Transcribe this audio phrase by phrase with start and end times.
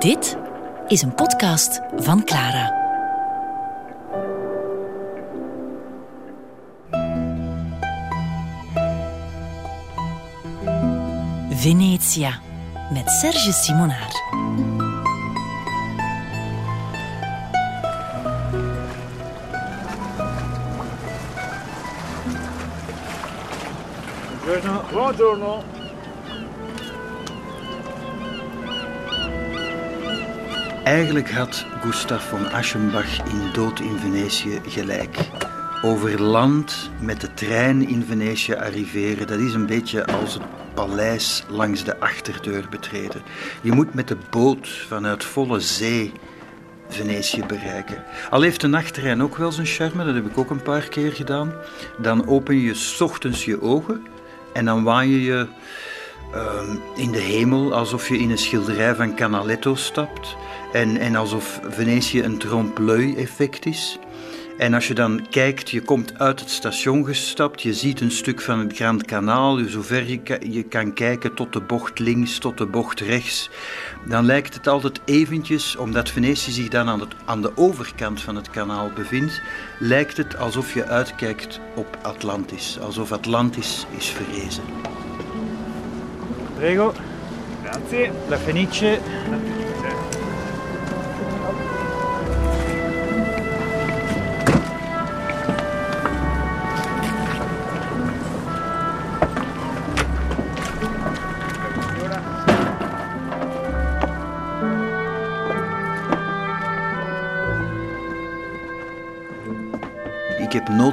[0.00, 0.36] Dit
[0.88, 2.78] is een podcast van Clara.
[11.50, 12.40] Venetia
[12.92, 14.12] met Serge Simonaar.
[24.92, 25.79] Buongiorno.
[30.90, 35.18] Eigenlijk had Gustav von Aschenbach in Dood in Venetië gelijk.
[35.82, 40.42] Over land met de trein in Venetië arriveren, dat is een beetje als het
[40.74, 43.22] paleis langs de achterdeur betreden.
[43.60, 46.12] Je moet met de boot vanuit volle zee
[46.88, 48.04] Venetië bereiken.
[48.30, 51.12] Al heeft de nachttrein ook wel zijn charme, dat heb ik ook een paar keer
[51.12, 51.52] gedaan.
[51.98, 54.06] Dan open je ochtends je ogen
[54.52, 55.46] en dan waai je je
[56.32, 60.36] ehm, in de hemel alsof je in een schilderij van Canaletto stapt.
[60.72, 63.98] En, en alsof Venetië een trompe-l'œil effect is.
[64.58, 68.40] En als je dan kijkt, je komt uit het station gestapt, je ziet een stuk
[68.40, 72.66] van het Grand Kanaal, zover je, je kan kijken tot de bocht links, tot de
[72.66, 73.50] bocht rechts,
[74.04, 78.36] dan lijkt het altijd eventjes, omdat Venetië zich dan aan, het, aan de overkant van
[78.36, 79.42] het kanaal bevindt,
[79.78, 84.64] lijkt het alsof je uitkijkt op Atlantis, alsof Atlantis is verrezen.
[86.56, 86.92] Prego.
[87.62, 88.10] Grazie.
[88.28, 88.98] La Fenice.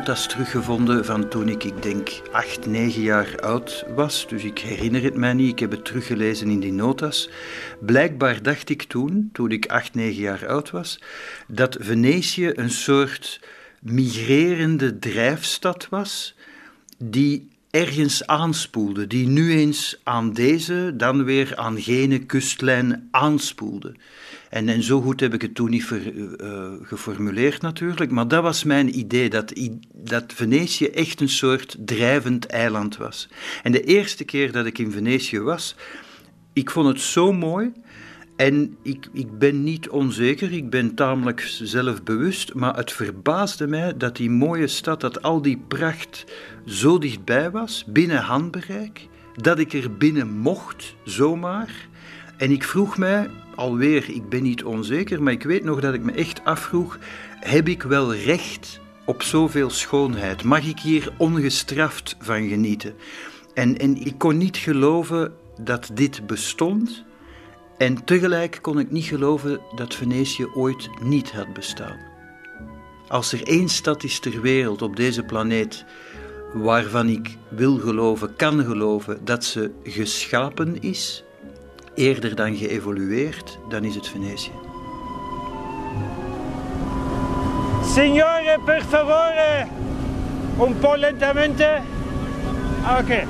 [0.08, 4.28] Notas teruggevonden van toen ik, ik denk, acht, negen jaar oud was.
[4.28, 5.52] Dus ik herinner het mij niet.
[5.52, 7.30] Ik heb het teruggelezen in die notas.
[7.80, 11.00] Blijkbaar dacht ik toen, toen ik acht, negen jaar oud was,
[11.48, 13.40] dat Venetië een soort
[13.82, 16.36] migrerende drijfstad was
[16.98, 23.96] die ergens aanspoelde, die nu eens aan deze, dan weer aan gene kustlijn aanspoelde.
[24.50, 28.44] En, en zo goed heb ik het toen niet ver- eh, geformuleerd natuurlijk, maar dat
[28.44, 29.54] was mijn idee, dat,
[29.94, 33.30] dat Venetië echt een soort drijvend eiland was.
[33.64, 35.76] En de eerste keer dat ik in Venetië was,
[36.54, 37.72] ik vond het zo mooi
[38.36, 44.16] en ik, ik ben niet onzeker, ik ben tamelijk zelfbewust, maar het verbaasde mij dat
[44.16, 46.26] die mooie stad, dat al die pracht
[46.66, 51.88] zo dichtbij was, binnen handbereik, dat ik er binnen mocht, zomaar.
[52.38, 56.04] En ik vroeg mij, alweer, ik ben niet onzeker, maar ik weet nog dat ik
[56.04, 56.98] me echt afvroeg,
[57.40, 60.44] heb ik wel recht op zoveel schoonheid?
[60.44, 62.96] Mag ik hier ongestraft van genieten?
[63.54, 67.04] En, en ik kon niet geloven dat dit bestond.
[67.78, 71.98] En tegelijk kon ik niet geloven dat Venetië ooit niet had bestaan.
[73.08, 75.86] Als er één stad is ter wereld op deze planeet
[76.54, 81.24] waarvan ik wil geloven, kan geloven dat ze geschapen is,
[81.98, 84.52] eerder dan geëvolueerd, dan is het Venetië.
[87.84, 89.66] Signore, per favore.
[90.60, 91.82] Un po' lentamente.
[92.84, 93.24] Ah, Ok.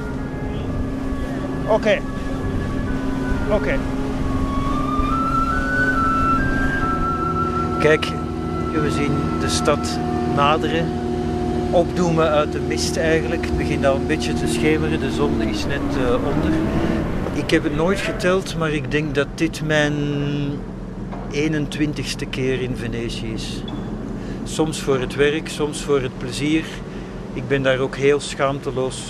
[1.68, 1.88] Ok.
[3.52, 3.68] Ok.
[7.80, 8.06] Kijk,
[8.74, 10.00] we zien de stad
[10.36, 10.86] naderen.
[11.72, 13.46] Opdoemen uit de mist eigenlijk.
[13.46, 15.00] Het begint al een beetje te schemeren.
[15.00, 16.52] De zon is net eh, onder.
[17.38, 19.94] Ik heb het nooit geteld, maar ik denk dat dit mijn
[21.32, 23.62] 21ste keer in Venetië is.
[24.44, 26.64] Soms voor het werk, soms voor het plezier.
[27.34, 29.02] Ik ben daar ook heel schaamteloos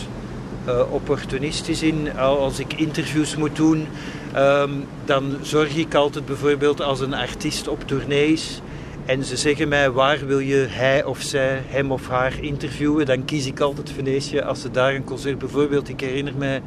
[0.65, 2.17] eh, opportunistisch in.
[2.17, 3.87] Al- Als ik interviews moet doen,
[4.33, 4.71] ehm,
[5.05, 8.61] dan zorg ik altijd bijvoorbeeld als een artiest op tournee is
[9.07, 13.25] en ze zeggen mij waar wil je hij of zij, hem of haar interviewen, dan
[13.25, 15.89] kies ik altijd Venetië als ze daar een concert bijvoorbeeld.
[15.89, 16.61] Ik herinner mij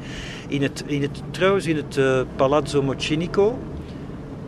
[0.48, 3.58] in het, in het, trouwens in het eh, Palazzo Mocinico.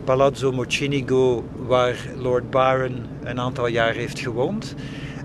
[0.03, 4.75] Palazzo Mocinigo, waar Lord Byron een aantal jaar heeft gewoond.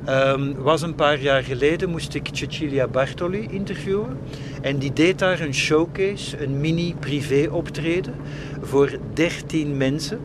[0.05, 4.19] Ehm, was een paar jaar geleden moest ik Cecilia Bartoli interviewen.
[4.61, 8.15] En die deed daar een showcase, een mini privé optreden
[8.63, 10.21] voor 13 mensen,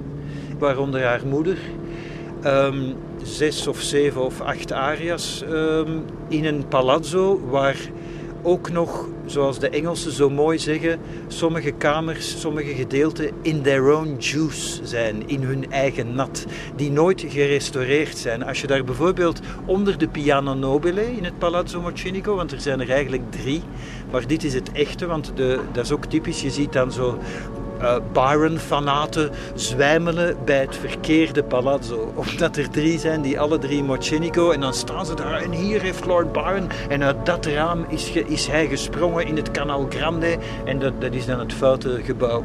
[0.59, 1.57] waaronder haar moeder.
[2.43, 2.93] Ehm,
[3.23, 5.91] zes of zeven of acht aria's ehm,
[6.27, 7.77] in een palazzo waar
[8.41, 14.15] ook nog, zoals de Engelsen zo mooi zeggen, sommige kamers, sommige gedeelten in their own
[14.19, 16.45] juice zijn, in hun eigen nat,
[16.75, 18.43] die nooit gerestaureerd zijn.
[18.43, 22.81] Als je daar bijvoorbeeld onder de Piano Nobile in het Palazzo Mocinico, want er zijn
[22.81, 23.61] er eigenlijk drie,
[24.11, 27.19] maar dit is het echte, want de, dat is ook typisch, je ziet dan zo
[27.83, 32.13] uh, Byron-fanaten zwijmelen bij het verkeerde palazzo.
[32.15, 35.81] Omdat er drie zijn die alle drie Mocenico en dan staan ze daar en hier
[35.81, 40.37] heeft Lord Byron en uit dat raam is, is hij gesprongen in het Canal Grande
[40.65, 42.43] en dat, dat is dan het foute gebouw.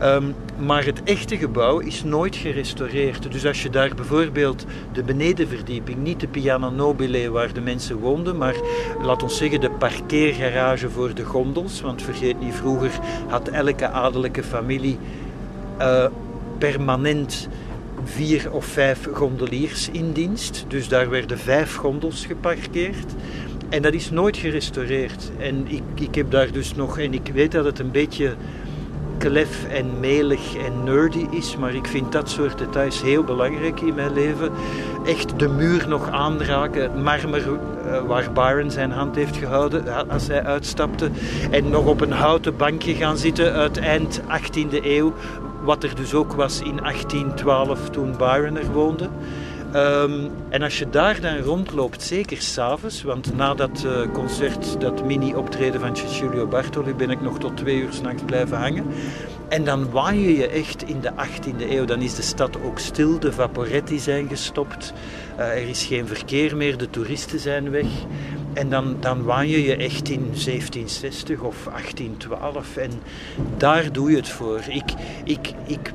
[0.00, 0.24] Ehm,
[0.58, 3.32] maar het echte gebouw is nooit gerestaureerd.
[3.32, 8.36] Dus als je daar bijvoorbeeld de benedenverdieping, niet de Piano Nobile waar de mensen woonden,
[8.36, 8.54] maar
[9.02, 12.90] laat ons zeggen de parkeergarage voor de gondels, want vergeet niet, vroeger
[13.28, 16.06] had elke adellijke familie uh,
[16.58, 17.48] permanent
[18.04, 20.64] vier of vijf gondeliers in dienst.
[20.68, 23.12] Dus daar werden vijf gondels geparkeerd.
[23.68, 25.30] En dat is nooit gerestaureerd.
[25.38, 28.34] En ik, ik heb daar dus nog, en ik weet dat het een beetje
[29.22, 33.94] klef en melig en nerdy is, maar ik vind dat soort details heel belangrijk in
[33.94, 34.50] mijn leven.
[35.04, 40.26] Echt de muur nog aanraken, het marmer uh, waar Byron zijn hand heeft gehouden als
[40.26, 41.10] hij uitstapte.
[41.50, 45.12] En nog op een houten bankje gaan zitten uit eind 18e eeuw,
[45.62, 49.08] wat er dus ook was in 1812 toen Byron er woonde.
[49.74, 55.04] Um, en als je daar dan rondloopt, zeker s'avonds, want na dat uh, concert, dat
[55.04, 58.86] mini-optreden van Cecilio Bartoli, ben ik nog tot twee uur s'nachts blijven hangen.
[59.48, 61.84] En dan waai je je echt in de 18e eeuw.
[61.84, 64.92] Dan is de stad ook stil, de vaporetti zijn gestopt,
[65.38, 67.88] uh, er is geen verkeer meer, de toeristen zijn weg.
[68.52, 72.90] En dan, dan waan je je echt in 1760 of 1812 en
[73.56, 74.60] daar doe je het voor.
[74.68, 74.92] Ik,
[75.24, 75.92] ik, ik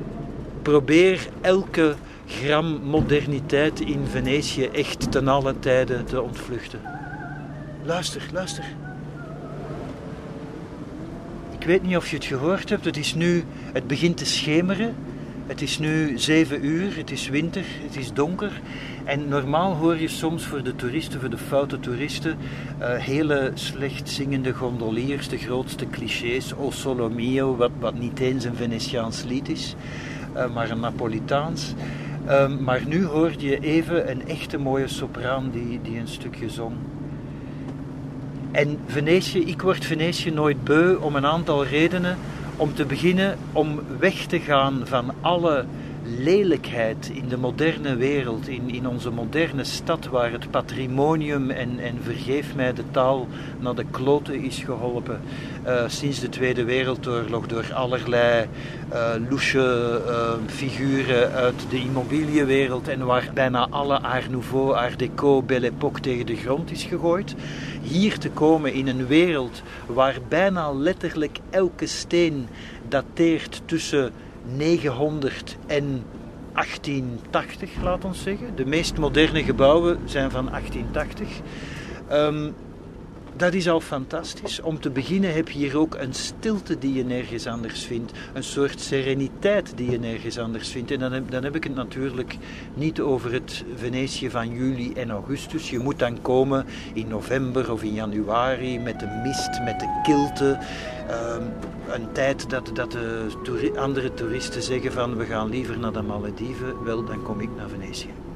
[0.62, 1.94] probeer elke
[2.26, 6.80] gram moderniteit in Venetië echt ten alle tijden te ontvluchten.
[7.84, 8.64] Luister, luister.
[11.58, 14.94] Ik weet niet of je het gehoord hebt, het is nu, het begint te schemeren.
[15.48, 18.60] Het is nu zeven uur, het is winter, het is donker.
[19.04, 22.36] En normaal hoor je soms voor de toeristen, voor de foute toeristen,
[22.80, 28.44] uh, hele slecht zingende gondoliers, de grootste clichés, O Solo Mio, wat, wat niet eens
[28.44, 29.74] een Venetiaans lied is,
[30.46, 31.74] maar een Napolitaans.
[32.30, 36.74] Um, maar nu hoorde je even een echte mooie sopraan die, die een stukje zong.
[38.50, 42.16] En Venetië, ik word Venetië nooit beu om een aantal redenen.
[42.56, 45.64] Om te beginnen om weg te gaan van alle
[46.18, 51.98] lelijkheid in de moderne wereld, in, in onze moderne stad, waar het patrimonium en, en
[52.02, 53.26] vergeef mij de taal
[53.58, 55.20] naar de kloten is geholpen
[55.66, 58.46] uh, sinds de Tweede Wereldoorlog door allerlei
[58.92, 66.00] uh, figuren uit de immobiliënwereld en waar bijna alle Art Nouveau, Art Deco, Belle Époque
[66.00, 67.34] tegen de grond is gegooid.
[67.82, 72.48] Hier te komen in een wereld waar bijna letterlijk elke steen
[72.88, 74.12] dateert tussen
[74.56, 76.02] 900 en
[76.52, 78.56] 1880, laat ons zeggen.
[78.56, 81.28] De meest moderne gebouwen zijn van 1880.
[82.12, 82.54] Um,
[83.38, 84.60] dat is al fantastisch.
[84.60, 88.12] Om te beginnen heb je hier ook een stilte die je nergens anders vindt.
[88.34, 90.90] Een soort sereniteit die je nergens anders vindt.
[90.90, 92.36] En dan heb, dan heb ik het natuurlijk
[92.74, 95.70] niet over het Venetië van juli en augustus.
[95.70, 100.58] Je moet dan komen in november of in januari met de mist, met de kilte.
[101.10, 101.52] Um,
[101.88, 106.84] een tijd dat, dat de andere toeristen zeggen van we gaan liever naar de Malediven.
[106.84, 108.27] Wel, dan kom ik naar Venetië.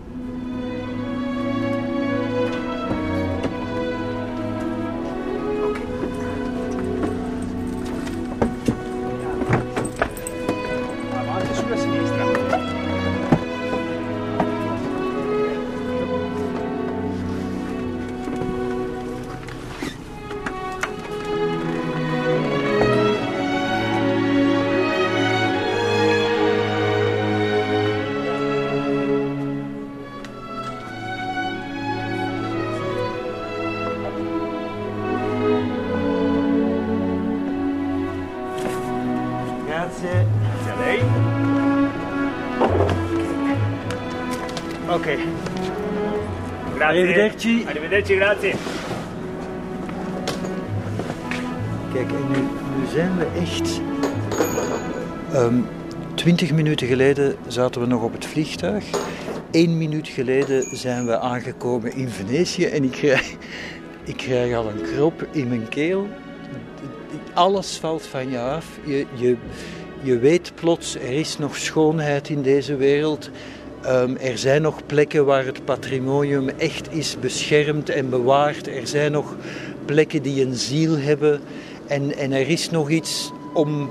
[47.23, 47.65] Arrivederci.
[47.67, 48.55] Arrivederci, grazie.
[51.93, 52.39] Kijk, en nu,
[52.79, 53.81] nu zijn we echt...
[55.35, 55.67] Um,
[56.15, 58.85] twintig minuten geleden zaten we nog op het vliegtuig.
[59.51, 63.35] Eén minuut geleden zijn we aangekomen in Venetië en ik krijg,
[64.05, 66.09] ik krijg al een krop in mijn keel.
[67.35, 68.67] Alles valt van je af.
[68.85, 69.37] Je, je,
[70.03, 73.31] je weet plots, er is nog schoonheid in deze wereld.
[73.87, 78.67] Um, er zijn nog plekken waar het patrimonium echt is beschermd en bewaard.
[78.67, 79.37] Er zijn nog
[79.85, 81.41] plekken die een ziel hebben.
[81.87, 83.91] En, en er is nog iets om,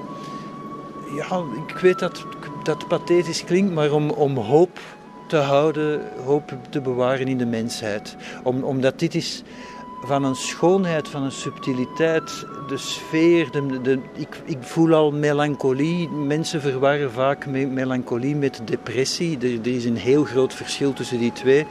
[1.16, 2.26] ja, ik weet dat
[2.64, 4.80] dat pathetisch klinkt, maar om, om hoop
[5.28, 8.16] te houden, hoop te bewaren in de mensheid.
[8.44, 9.44] Om, omdat dit is
[10.04, 13.52] van een schoonheid, van een subtiliteit, de sfeer.
[13.52, 16.10] De, ik, ik, voel al melancholie.
[16.10, 19.38] Mensen verwarren vaak melancholie met depressie.
[19.38, 21.66] Er, er, is een heel groot verschil tussen die twee.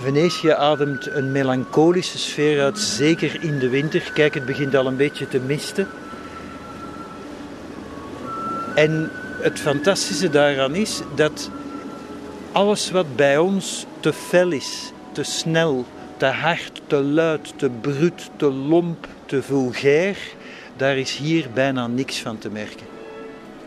[0.00, 4.10] Venetië ademt een melancholische sfeer uit, zeker in de winter.
[4.14, 5.88] Kijk, het begint al een beetje te misten.
[8.74, 9.10] En
[9.40, 11.50] het fantastische daaraan is dat
[12.52, 15.84] alles wat bij ons te fel is, te snel,
[16.22, 20.16] te hard, te luid, te bruut, te lomp, te vulgair,
[20.76, 22.86] daar is hier bijna niks van te merken.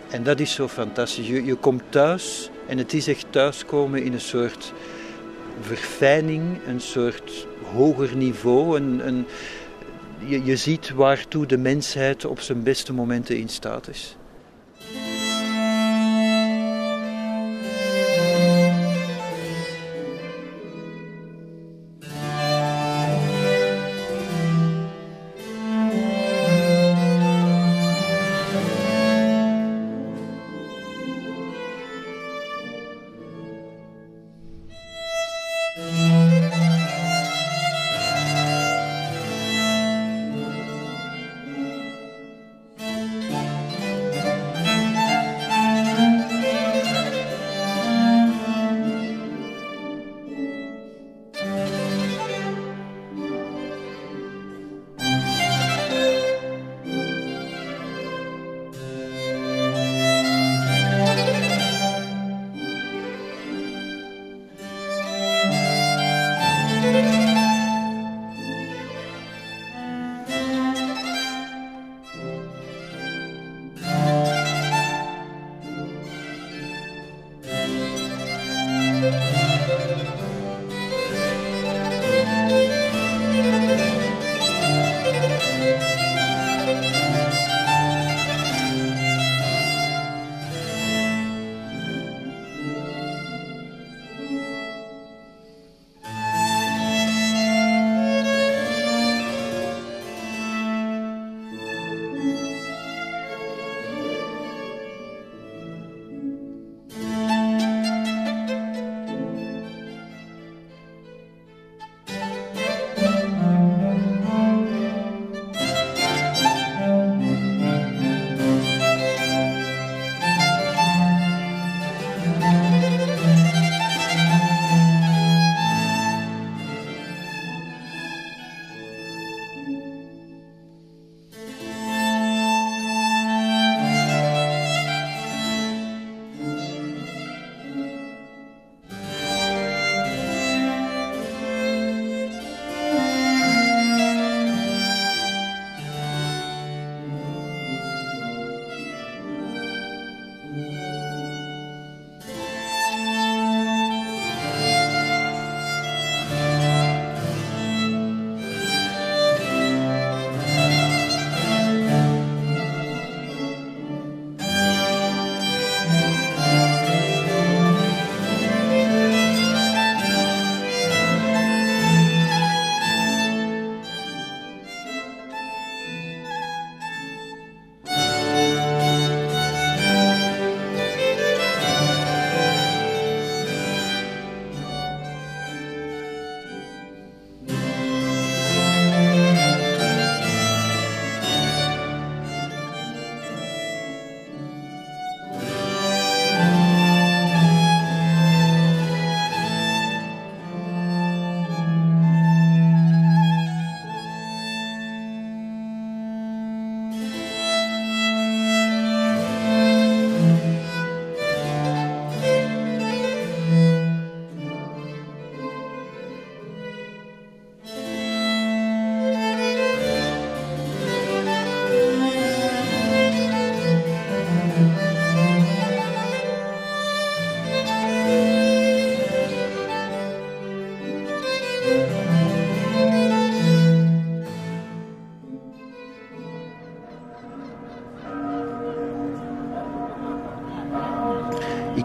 [0.10, 1.28] En dat is zo fantastisch.
[1.28, 4.74] Je, je komt thuis en het is echt thuiskomen in een soort
[5.62, 8.78] verfijning, een soort hoger niveau.
[8.78, 9.26] Een, een,
[10.26, 14.16] je, je ziet waartoe de mensheid op zijn beste momenten in staat is.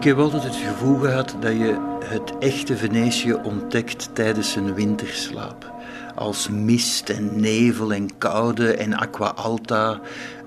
[0.01, 5.71] Ik heb altijd het gevoel gehad dat je het echte Venetië ontdekt tijdens een winterslaap.
[6.15, 10.01] Als mist en nevel en koude en aqua alta,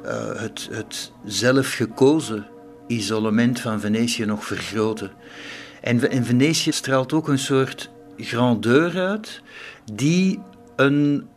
[0.05, 2.47] uh, het, het zelfgekozen
[2.87, 5.11] isolement van Venetië nog vergroten.
[5.81, 9.43] En, en Venetië straalt ook een soort grandeur uit,
[9.93, 10.41] die
[10.77, 11.29] een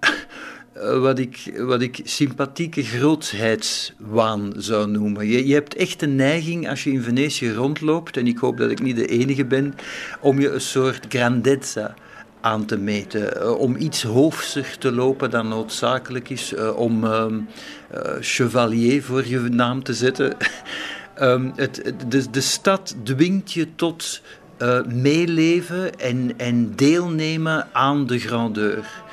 [0.81, 5.27] wat ik, wat ik sympathieke grootheidswaan zou noemen.
[5.27, 8.71] Je, je hebt echt een neiging als je in Venetië rondloopt, en ik hoop dat
[8.71, 9.75] ik niet de enige ben,
[10.21, 11.95] om je een soort grandezza
[12.41, 13.37] aan te meten.
[13.37, 16.53] Uh, om iets hoofser te lopen dan noodzakelijk is.
[16.53, 17.25] Uh, om uh,
[18.19, 20.37] chevalier voor je naam te zetten.
[21.21, 24.21] um, het, de, de stad dwingt je tot
[24.87, 29.05] meeleven en, en deelnemen aan de grandeur.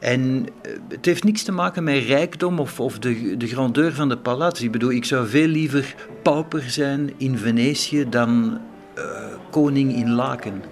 [0.00, 0.46] En
[0.88, 4.64] het heeft niks te maken met rijkdom of, of de, de grandeur van de palazzi.
[4.64, 8.60] Ik bedoel, ik zou veel liever pauper zijn in Venetië dan
[9.50, 10.62] koning in Laken.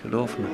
[0.00, 0.46] Geloof me.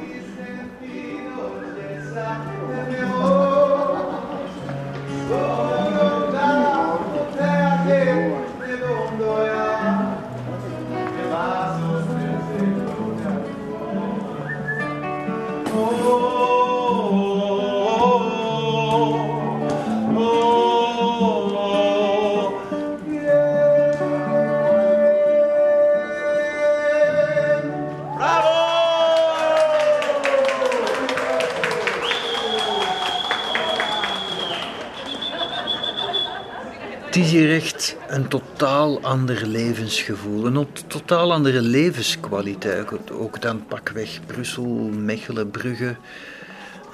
[37.15, 43.11] Het is hier echt een totaal ander levensgevoel, een totaal andere levenskwaliteit.
[43.11, 45.97] Ook dan pakweg Brussel, Mechelen, Brugge.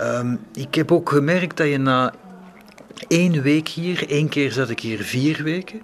[0.01, 2.15] Um, ik heb ook gemerkt dat je na
[3.09, 5.81] één week hier, één keer zat ik hier vier weken,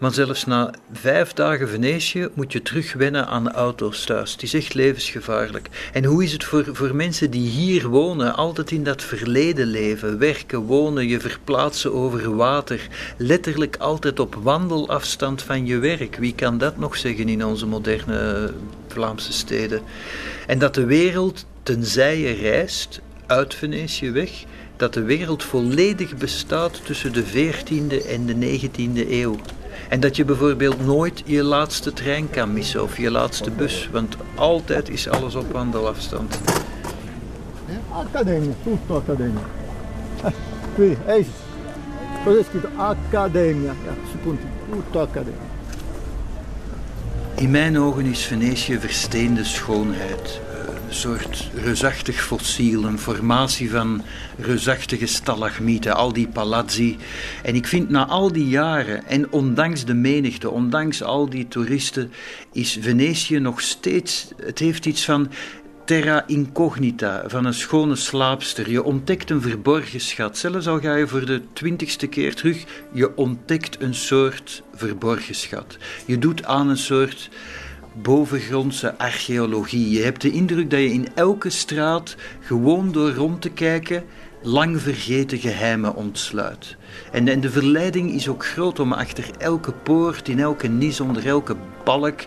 [0.00, 4.32] maar zelfs na vijf dagen Venetië moet je terugwennen aan de auto's thuis.
[4.32, 5.68] Het is echt levensgevaarlijk.
[5.92, 10.18] En hoe is het voor, voor mensen die hier wonen, altijd in dat verleden leven,
[10.18, 16.16] werken, wonen, je verplaatsen over water, letterlijk altijd op wandelafstand van je werk?
[16.16, 18.52] Wie kan dat nog zeggen in onze moderne
[18.88, 19.80] Vlaamse steden?
[20.46, 24.30] En dat de wereld, tenzij je reist, uit Venetië weg,
[24.76, 29.36] dat de wereld volledig bestaat tussen de 14e en de 19e eeuw.
[29.90, 34.16] En dat je bijvoorbeeld nooit je laatste trein kan missen of je laatste bus, want
[34.34, 36.40] altijd is alles op wandelafstand.
[37.92, 39.40] Academia, tutto Academia.
[40.74, 40.96] Qui,
[42.24, 42.68] cosa è scritto?
[42.76, 43.94] Accademia, ja,
[44.68, 45.48] tutto Accademia.
[47.44, 50.40] In mijn ogen is Venetië versteende schoonheid
[50.90, 54.02] soort reusachtig fossiel, een formatie van
[54.38, 56.96] reusachtige stalagmieten, al die palazzi.
[57.42, 62.12] En ik vind na al die jaren, en ondanks de menigte, ondanks al die toeristen,
[62.52, 65.30] is Venetië nog steeds, het heeft iets van
[65.84, 68.70] terra incognita, van een schone slaapster.
[68.70, 70.38] Je ontdekt een verborgen schat.
[70.38, 75.76] Zelfs al ga je voor de twintigste keer terug, je ontdekt een soort verborgen schat.
[76.06, 77.30] Je doet aan een soort
[77.92, 79.90] bovengrondse archeologie.
[79.90, 84.04] Je hebt de indruk dat je in elke straat, gewoon door rond te kijken,
[84.42, 86.76] lang vergeten geheimen ontsluit.
[87.12, 91.26] En, en de verleiding is ook groot om achter elke poort, in elke nis, onder
[91.26, 92.20] elke balk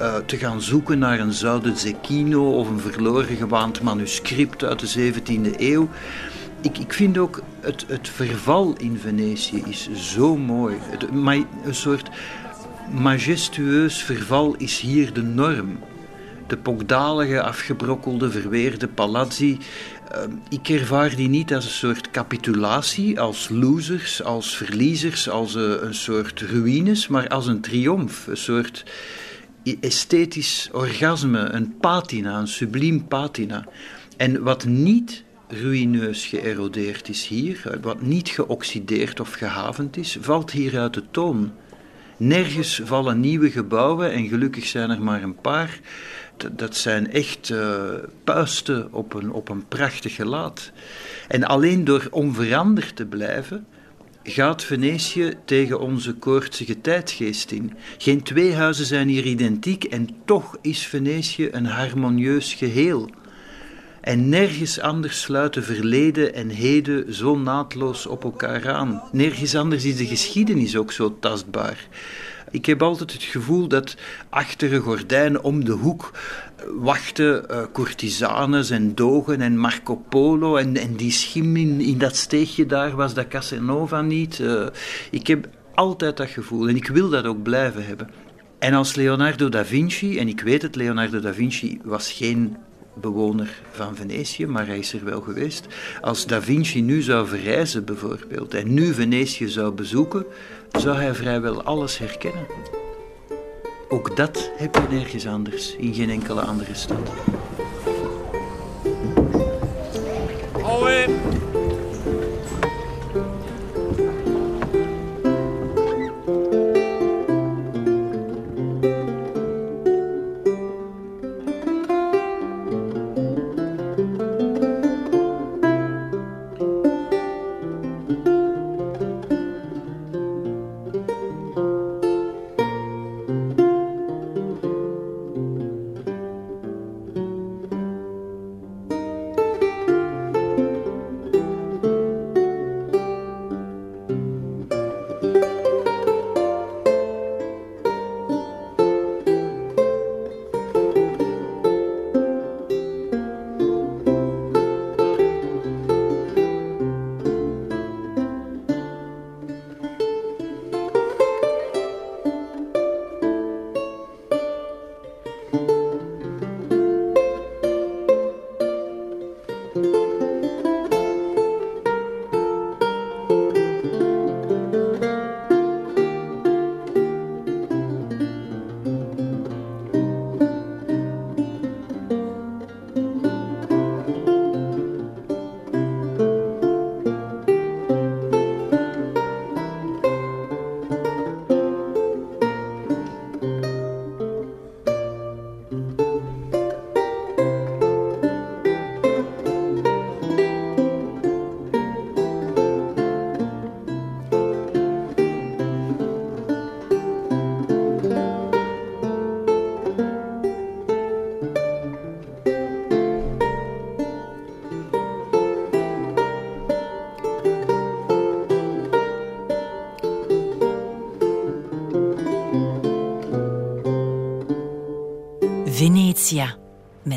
[0.00, 5.12] uh, te gaan zoeken naar een zouden Zecchino of een verloren gewaand manuscript uit de
[5.12, 5.88] 17e eeuw.
[6.60, 10.76] Ik, ik vind ook het, het verval in Venetië is zo mooi.
[10.80, 11.02] Het,
[11.64, 12.10] een soort
[12.92, 15.78] majestueus verval is hier de norm.
[16.46, 19.58] De pokdalige, afgebrokkelde, verweerde palazzi.
[20.10, 25.62] Ehm, ik ervaar die niet als een soort capitulatie, als losers, als verliezers, als eh,
[25.80, 28.84] een soort ruïnes, maar als een triomf, een soort
[29.80, 33.66] esthetisch orgasme, een patina, een subliem patina.
[34.16, 40.78] En wat niet ruïneus geërodeerd is hier, wat niet geoxideerd of gehavend is, valt hier
[40.78, 41.52] uit de toon.
[42.22, 45.80] Nergens vallen nieuwe gebouwen en gelukkig zijn er maar een paar.
[46.52, 47.78] Dat zijn echt uh,
[48.24, 50.72] puisten op een, op een prachtig gelaat.
[51.28, 53.66] En alleen door onveranderd te blijven,
[54.22, 57.72] gaat Venetië tegen onze koortsige tijdgeest in.
[57.98, 63.10] Geen twee huizen zijn hier identiek en toch is Venetië een harmonieus geheel.
[64.00, 69.02] En nergens anders sluiten verleden en heden zo naadloos op elkaar aan.
[69.12, 71.88] Nergens anders is de geschiedenis ook zo tastbaar.
[72.50, 73.96] Ik heb altijd het gevoel dat
[74.28, 76.10] achter een gordijn om de hoek
[76.78, 82.66] wachten uh, courtisanes en dogen en Marco Polo en, die schim in, in dat steegje
[82.66, 84.38] daar was dat Casanova niet.
[84.38, 84.66] Uh,
[85.10, 88.10] ik heb altijd dat gevoel en ik wil dat ook blijven hebben.
[88.58, 92.56] En als Leonardo da Vinci, en ik weet het, Leonardo da Vinci was geen
[93.00, 95.66] bewoner van Venetië, maar hij is er wel geweest.
[96.00, 100.26] Als Da Vinci nu zou verreizen bijvoorbeeld en nu Venetië zou bezoeken,
[100.78, 102.46] zou hij vrijwel alles herkennen.
[103.88, 107.10] Ook dat heb je nergens anders, in geen enkele andere stad.
[110.62, 111.08] Alweer.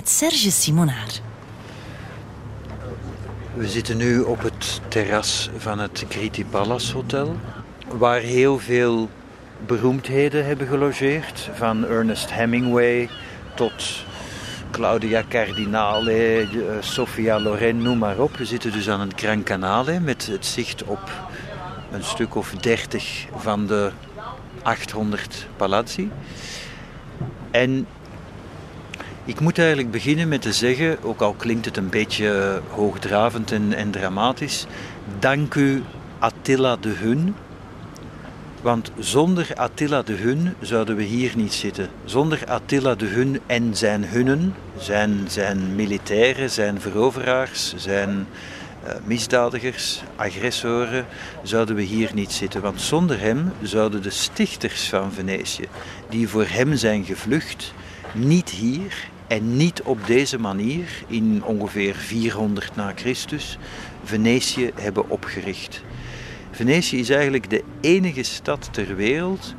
[0.04, 1.12] Met Serge Simonaar.
[3.54, 7.36] We zitten nu op het terras van het Griti Palace Hotel,
[7.88, 9.10] waar heel veel
[9.66, 13.10] beroemdheden hebben gelogeerd, van Ernest Hemingway
[13.56, 14.04] tot
[14.72, 16.48] Claudia Cardinale, eh,
[16.80, 18.38] Sofia Loren, noem maar op.
[18.38, 21.12] We zitten dus aan het Gran Canale met het zicht op
[21.92, 23.92] een stuk of dertig van de
[24.64, 26.10] 800 palazzi.
[27.52, 27.88] En
[29.26, 33.74] ik moet eigenlijk beginnen met te zeggen, ook al klinkt het een beetje hoogdravend en,
[33.74, 34.66] en dramatisch,
[35.20, 35.84] dank u
[36.20, 37.36] Attila de Hun.
[38.62, 41.90] Want zonder Attila de Hun zouden we hier niet zitten.
[42.06, 50.04] Zonder Attila de Hun en zijn hunnen, zijn, zijn militairen, zijn veroveraars, zijn uh, misdadigers,
[50.16, 51.06] agressoren,
[51.44, 52.62] zouden we hier niet zitten.
[52.62, 55.68] Want zonder hem zouden de stichters van Venetië,
[56.10, 57.74] die voor hem zijn gevlucht,
[58.14, 63.58] niet hier en niet op deze manier, in ongeveer 400 na Christus,
[64.04, 65.84] Venetië hebben opgericht.
[66.52, 69.56] Venetië is eigenlijk de enige stad ter wereld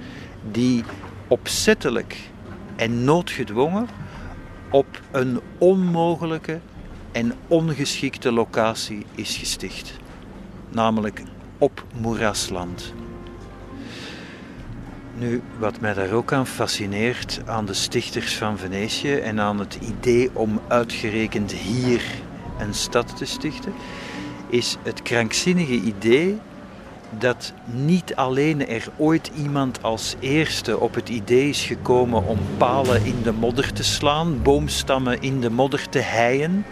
[0.51, 0.85] die
[1.29, 2.17] opzettelijk
[2.77, 3.89] en noodgedwongen
[4.71, 6.61] op een onmogelijke
[7.13, 9.99] en ongeschikte locatie is gesticht,
[10.71, 11.23] namelijk
[11.59, 12.95] op moerasland.
[15.19, 19.79] Nu, wat mij daar ook aan fascineert, aan de stichters van Venetië en aan het
[19.81, 22.03] idee om uitgerekend hier
[22.59, 23.73] een stad te stichten,
[24.49, 26.39] is het krankzinnige idee
[27.19, 33.05] dat niet alleen er ooit iemand als eerste op het idee is gekomen om palen
[33.05, 36.65] in de modder te slaan, boomstammen in de modder te heien,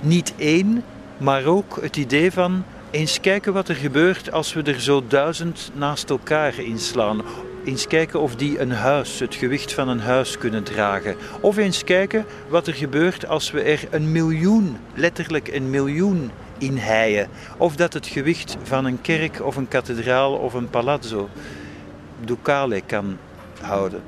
[0.00, 0.82] niet één,
[1.16, 5.70] maar ook het idee van eens kijken wat er gebeurt als we er zo duizend
[5.74, 7.22] naast elkaar inslaan.
[7.70, 11.16] Eens kijken of die een huis, het gewicht van een huis kunnen dragen.
[11.40, 16.76] Of eens kijken wat er gebeurt als we er een miljoen, letterlijk een miljoen in
[16.76, 17.28] heien.
[17.56, 21.28] Of dat het gewicht van een kerk of een kathedraal of een palazzo,
[22.24, 23.16] ducale, kan
[23.60, 24.02] houden.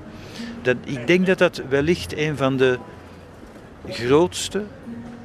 [0.63, 2.79] Dat, ik denk dat dat wellicht een van de
[3.89, 4.65] grootste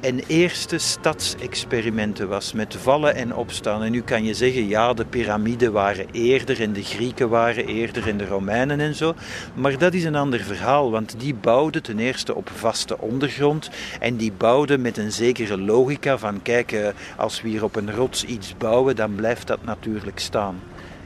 [0.00, 3.82] en eerste stadsexperimenten was met vallen en opstaan.
[3.82, 8.08] En nu kan je zeggen, ja, de piramiden waren eerder en de Grieken waren eerder
[8.08, 9.14] en de Romeinen en zo.
[9.54, 14.16] Maar dat is een ander verhaal, want die bouwden ten eerste op vaste ondergrond en
[14.16, 18.24] die bouwden met een zekere logica van, kijk, eh, als we hier op een rots
[18.24, 20.60] iets bouwen, dan blijft dat natuurlijk staan.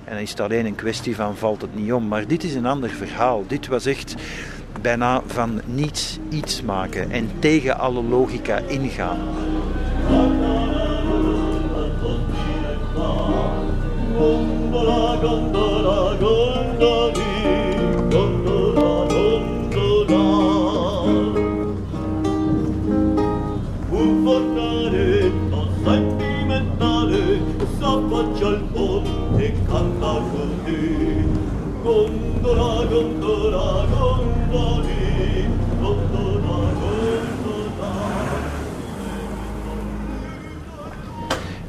[0.05, 2.09] En dan is het alleen een kwestie van valt het niet om.
[2.09, 3.45] Maar dit is een ander verhaal.
[3.47, 4.15] Dit was echt
[4.83, 9.19] bijna van niets iets maken en tegen alle logica ingaan.
[14.23, 15.13] Gondola.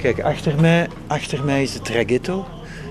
[0.04, 2.46] Kijk, achter mij, achter mij is het traghetto.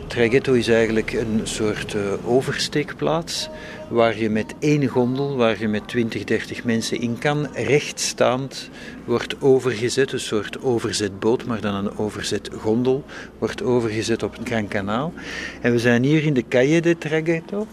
[0.06, 3.48] Traghetto is eigenlijk een soort uh, oversteekplaats
[3.88, 8.70] waar je met één gondel, waar je met 20, 30 mensen in kan, rechtstaand
[9.04, 13.04] wordt overgezet, een soort overzetboot, maar dan een overzetgondel,
[13.38, 15.12] wordt overgezet op het Gran Kanaal.
[15.60, 17.66] En we zijn hier in de Calle de Traghetto.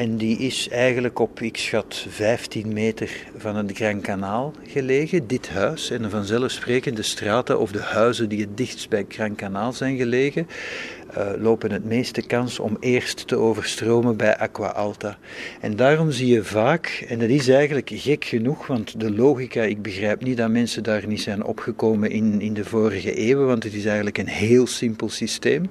[0.00, 5.48] En die is eigenlijk op, ik schat, 15 meter van het Gran Kanaal gelegen, dit
[5.48, 5.90] huis.
[5.90, 6.02] En
[6.94, 10.48] de straten of de huizen die het dichtst bij het Gran Kanaal zijn gelegen,
[11.38, 15.18] lopen het meeste kans om eerst te overstromen bij Aqua Alta.
[15.60, 19.82] En daarom zie je vaak, en dat is eigenlijk gek genoeg, want de logica, ik
[19.82, 23.74] begrijp niet dat mensen daar niet zijn opgekomen in, in de vorige eeuwen, want het
[23.74, 25.70] is eigenlijk een heel simpel systeem.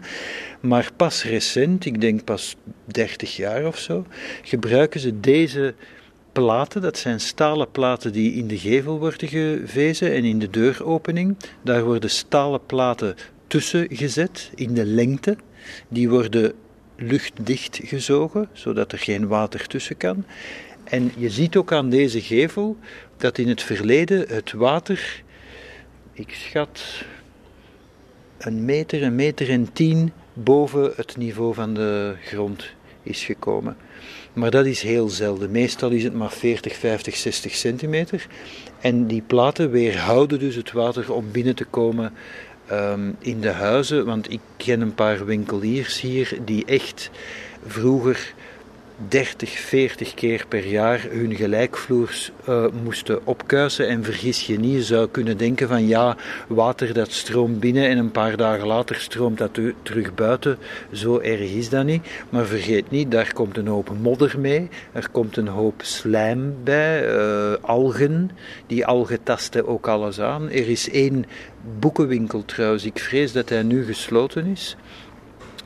[0.60, 4.06] Maar pas recent, ik denk pas 30 jaar of zo,
[4.44, 5.74] gebruiken ze deze
[6.32, 11.38] platen, dat zijn stalen platen die in de gevel worden gevezen en in de deuropening.
[11.64, 13.16] Daar worden stalen platen
[13.50, 15.38] tussen gezet in de lengte.
[15.88, 16.54] Die worden
[16.96, 20.26] luchtdicht gezogen, zodat er geen water tussen kan.
[20.84, 22.78] En je ziet ook aan deze gevel
[23.18, 25.24] dat in het verleden het water,
[26.14, 27.06] ik schat
[28.38, 33.78] een meter, een meter en tien boven het niveau van de grond is gekomen.
[34.34, 35.52] Maar dat is heel zelden.
[35.52, 38.28] Meestal is het maar 40, 50, 60 centimeter.
[38.80, 42.14] En die platen weerhouden dus het water om binnen te komen
[42.72, 44.06] um, in de huizen.
[44.06, 47.10] Want ik ken een paar winkeliers hier die echt
[47.66, 48.34] vroeger
[49.08, 53.88] 30, 40 keer per jaar hun gelijkvloers uh, moesten opkuisen.
[53.88, 57.98] En vergis je niet, je zou kunnen denken van ja, water dat stroomt binnen en
[57.98, 60.58] een paar dagen later stroomt dat terug buiten.
[60.92, 62.08] Zo erg is dat niet.
[62.30, 67.16] Maar vergeet niet, daar komt een hoop modder mee, er komt een hoop slijm bij,
[67.16, 68.32] uh, algen.
[68.68, 70.50] Die algen tasten ook alles aan.
[70.50, 71.26] Er is één
[71.80, 74.76] boekenwinkel trouwens, ik vrees dat hij nu gesloten is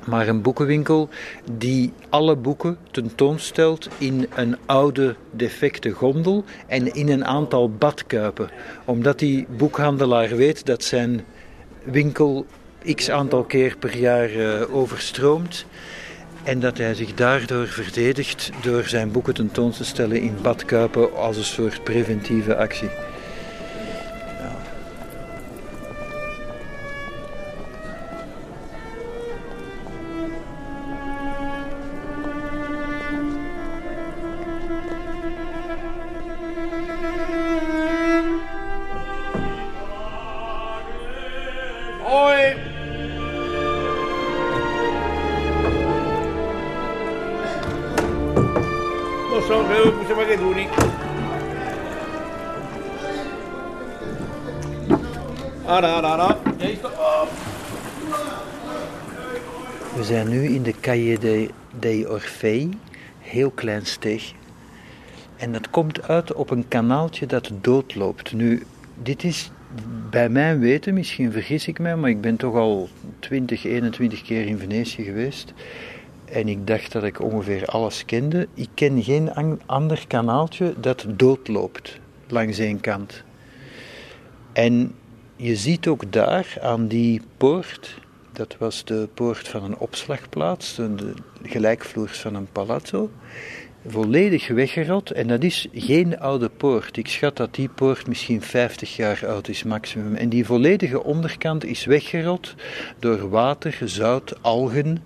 [0.05, 1.09] maar een boekenwinkel
[1.51, 8.49] die alle boeken tentoonstelt in een oude defecte gondel en in een aantal badkuipen.
[8.85, 11.25] Omdat die boekhandelaar weet dat zijn
[11.83, 12.45] winkel
[12.95, 15.65] x aantal keer per jaar uh, overstroomt.
[16.43, 21.37] En dat hij zich daardoor verdedigt door zijn boeken tentoon te stellen in badkuipen als
[21.37, 22.89] een soort preventieve actie.
[62.13, 62.69] De Orfei,
[63.19, 64.36] heel klein steegje.
[65.36, 68.34] En dat komt uit op een kanaaltje dat doodloopt.
[68.34, 68.63] Nu,
[69.04, 69.52] dit is
[70.10, 74.45] bij mijn weten, misschien vergis ik mij, maar ik ben toch al 20, 21 keer
[74.45, 75.54] in Venetië geweest.
[76.26, 78.47] En ik dacht dat ik ongeveer alles kende.
[78.54, 79.32] Ik ken geen
[79.65, 83.23] ander kanaaltje dat doodloopt langs één kant.
[84.54, 84.95] En
[85.36, 87.99] je ziet ook daar aan die poort,
[88.33, 93.09] dat was de poort van een opslagplaats, de gelijkvloers van een palazzo,
[93.87, 95.11] volledig weggerot.
[95.11, 96.97] En dat is geen oude poort.
[96.97, 100.15] Ik schat dat die poort misschien 50 jaar oud is maximum.
[100.15, 102.55] En die volledige onderkant is weggerot
[102.99, 105.03] door water, zout, algen.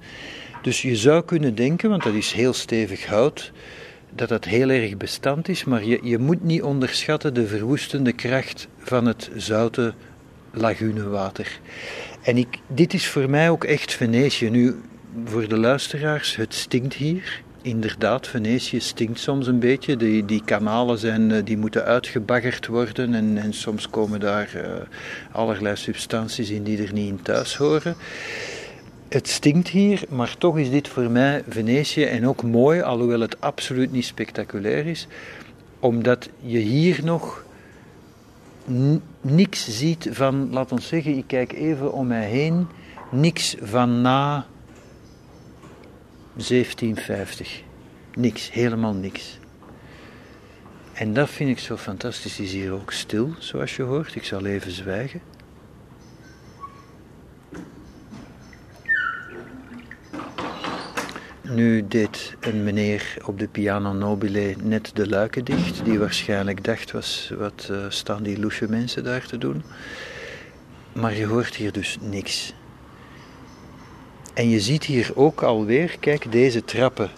[0.62, 3.52] Dus je zou kunnen denken, want dat is heel stevig hout,
[4.16, 8.68] dat dat heel erg bestand is, maar je, je moet niet onderschatten de verwoestende kracht
[8.78, 9.94] van het zoute
[10.52, 11.60] lagunewater.
[12.28, 14.50] En ik, dit is voor mij ook echt Venetië.
[14.50, 14.76] Nu,
[15.26, 17.42] voor de luisteraars, het stinkt hier.
[17.62, 19.98] Inderdaad, Venetië stinkt soms een beetje.
[19.98, 24.62] Die, die kanalen zijn, eh, die moeten uitgebaggerd worden en, en soms komen daar uh,
[25.32, 27.96] allerlei substanties in die er niet in thuis horen.
[29.10, 33.42] Het stinkt hier, maar toch is dit voor mij Venetië en ook mooi, alhoewel het
[33.42, 35.08] absoluut niet spectaculair is,
[35.80, 37.46] omdat je hier nog
[39.22, 42.68] niks ziet van, laat ons zeggen, ik kijk even om mij heen,
[43.12, 44.46] niks van na
[46.34, 47.62] 1750.
[48.14, 49.40] Niks, helemaal niks.
[50.94, 52.40] En dat vind ik zo fantastisch.
[52.40, 54.16] is hier ook stil, zoals je hoort.
[54.16, 55.22] Ik zal even zwijgen.
[61.50, 66.92] Nu deed een meneer op de piano nobile net de luiken dicht, die waarschijnlijk dacht,
[66.92, 69.64] was, wat uh, staan die loesje mensen daar te doen.
[70.94, 72.54] Maar je hoort hier dus niks.
[74.34, 77.10] En je ziet hier ook alweer, kijk, deze trappen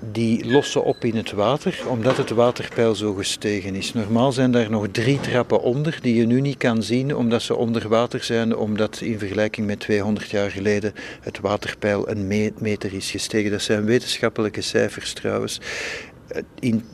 [0.00, 3.92] die lossen op in het water, omdat het waterpeil zo gestegen is.
[3.92, 7.54] Normaal zijn daar nog drie trappen onder, die je nu niet kan zien, omdat ze
[7.54, 12.26] onder water zijn, omdat in vergelijking met 200 jaar geleden het waterpeil een
[12.58, 13.50] meter is gestegen.
[13.50, 15.60] Dat zijn wetenschappelijke cijfers trouwens.
[16.58, 16.84] In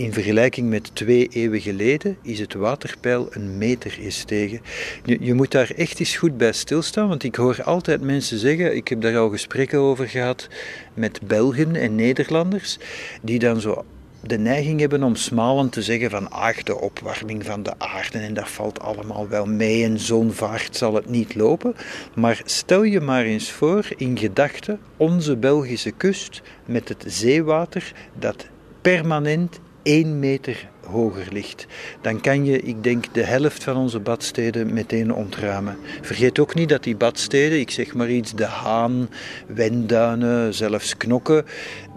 [0.00, 4.60] in vergelijking met twee eeuwen geleden is het waterpeil een meter gestegen.
[5.04, 8.76] Je, je moet daar echt eens goed bij stilstaan, want ik hoor altijd mensen zeggen,
[8.76, 10.48] ik heb daar al gesprekken over gehad
[10.94, 12.78] met Belgen en Nederlanders,
[13.22, 13.84] die dan zo
[14.20, 18.34] de neiging hebben om smalend te zeggen van ach, de opwarming van de aarde en
[18.34, 21.74] dat valt allemaal wel mee en zo'n vaart zal het niet lopen.
[22.14, 28.46] Maar stel je maar eens voor in gedachten onze Belgische kust met het zeewater dat
[28.80, 31.66] permanent 1 meter hoger ligt,
[32.00, 35.76] dan kan je, ik denk, de helft van onze badsteden meteen ontruimen.
[36.00, 39.08] Vergeet ook niet dat die badsteden, ik zeg maar iets, de Haan,
[39.46, 41.44] Wenduinen, zelfs Knokken,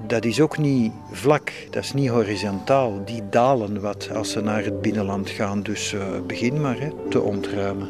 [0.07, 3.05] dat is ook niet vlak, dat is niet horizontaal.
[3.05, 7.21] Die dalen wat als ze naar het binnenland gaan, dus uh, begin maar hè, te
[7.21, 7.89] ontruimen.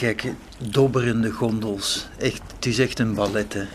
[0.00, 2.08] Kijk, dobberende gondels.
[2.18, 3.66] Echt, het is echt een ballet.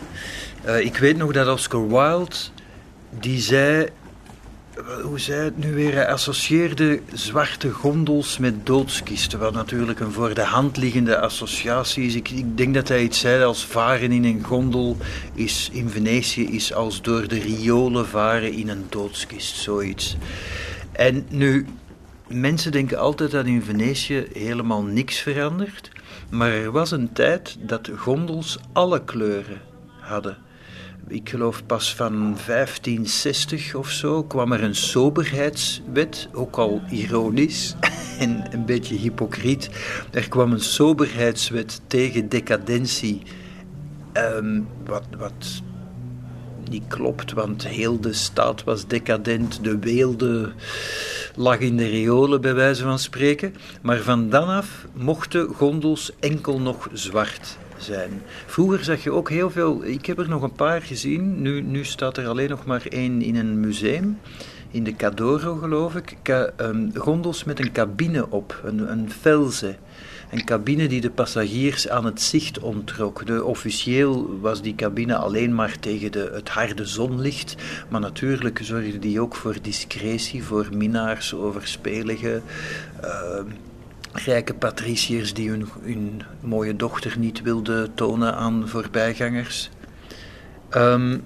[0.64, 2.36] Eh, ik weet nog dat Oscar Wilde,
[3.18, 3.88] die zei,
[5.02, 10.34] hoe zei het nu weer, hij associeerde zwarte gondels met doodskisten, wat natuurlijk een voor
[10.34, 12.14] de hand liggende associatie is.
[12.14, 14.96] Ik, ik denk dat hij iets zei als varen in een gondel
[15.34, 20.16] is, in Venetië is als door de riolen varen in een doodskist, zoiets.
[20.92, 21.66] En nu,
[22.28, 25.90] mensen denken altijd dat in Venetië helemaal niks verandert,
[26.30, 29.60] maar er was een tijd dat gondels alle kleuren
[30.00, 30.36] hadden
[31.08, 32.12] ik geloof pas van
[32.46, 37.74] 1560 of zo, kwam er een soberheidswet, ook al ironisch
[38.18, 39.70] en een beetje hypocriet.
[40.10, 43.22] Er kwam een soberheidswet tegen decadentie,
[44.12, 45.62] ehm, wat, wat
[46.70, 50.52] niet klopt, want heel de staat was decadent, de weelde
[51.36, 53.54] lag in de riolen, bij wijze van spreken.
[53.82, 58.22] Maar van dan af mochten gondels enkel nog zwart zijn.
[58.46, 61.84] Vroeger zag je ook heel veel, ik heb er nog een paar gezien, nu, nu
[61.84, 64.18] staat er alleen nog maar één in een museum,
[64.70, 66.16] in de Cadoro geloof ik,
[66.60, 69.76] um, gondels met een cabine op, een, een felze.
[70.30, 73.26] Een cabine die de passagiers aan het zicht ontrok.
[73.26, 77.54] De, officieel was die cabine alleen maar tegen de, het harde zonlicht,
[77.88, 82.40] maar natuurlijk zorgde die ook voor discretie, voor minnaars, overspelige.
[83.04, 83.38] Uh,
[84.12, 89.70] rijke patriciërs die hun, hun, mooie dochter niet wilden tonen aan voorbijgangers.
[90.76, 91.24] Um,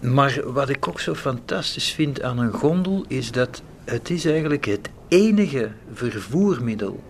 [0.00, 4.64] maar wat ik ook zo fantastisch vind aan een gondel is dat het is eigenlijk
[4.64, 7.02] het enige vervoermiddel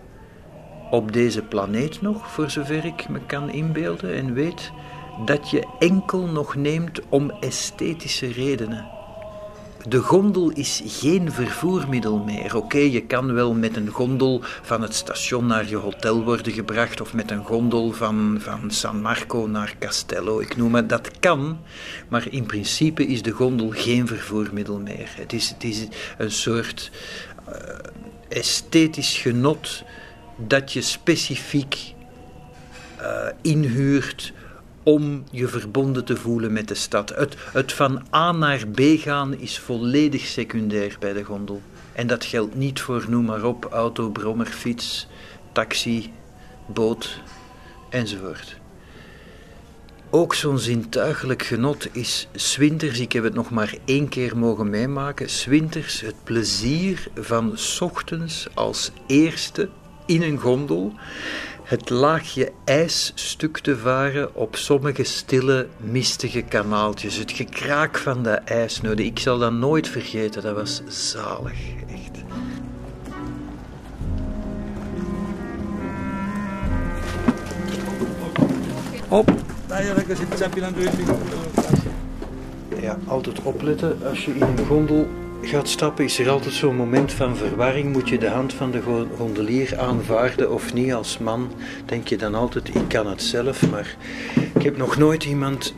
[0.91, 4.73] op deze planeet nog, voor zover ik me kan inbeelden en weet,
[5.25, 8.95] dat je enkel nog neemt om esthetische redenen.
[9.89, 12.57] De gondel is geen vervoermiddel meer.
[12.57, 17.01] Oké, je kan wel met een gondel van het station naar je hotel worden gebracht
[17.01, 20.41] of met een gondel van, van San Marco naar Castello.
[20.41, 21.59] Ik noem het, dat kan,
[22.09, 25.09] maar in principe is de gondel geen vervoermiddel meer.
[25.17, 25.87] Het is, het is
[26.19, 26.91] een soort
[27.49, 27.55] uh,
[28.29, 29.83] esthetisch genot
[30.37, 31.95] dat je specifiek
[33.01, 34.33] uh, inhuurt
[34.83, 37.09] om je verbonden te voelen met de stad.
[37.09, 41.63] Het, het van A naar B gaan is volledig secundair bij de gondel.
[41.93, 45.09] En dat geldt niet voor, noem maar op, auto, brommer, fiets,
[45.53, 46.13] taxi,
[46.67, 47.21] boot
[47.91, 48.57] enzovoort.
[50.11, 55.31] Ook zo'n zintuigelijk genot is swinters, ik heb het nog maar één keer mogen meemaken,
[55.31, 59.69] swinters het plezier van ochtends als eerste
[60.07, 60.93] in een gondel
[61.65, 67.17] het laagje ijs stuk te varen op sommige stille, mistige kanaaltjes.
[67.17, 69.05] Het gekraak van de ijsnoden.
[69.05, 72.23] Ik zal dat nooit vergeten, dat was zalig, echt.
[79.09, 79.31] Op.
[82.81, 85.09] Ja, altijd opletten als je in een gondel
[85.47, 87.93] gaat stappen, is er altijd zo'n moment van verwarring.
[87.93, 88.83] Moet je de hand van de
[89.17, 90.93] gondelier aanvaarden of niet?
[90.93, 91.51] Als man
[91.87, 93.71] denk je dan altijd, ik kan het zelf.
[93.71, 93.97] Maar
[94.55, 95.75] ik heb nog nooit iemand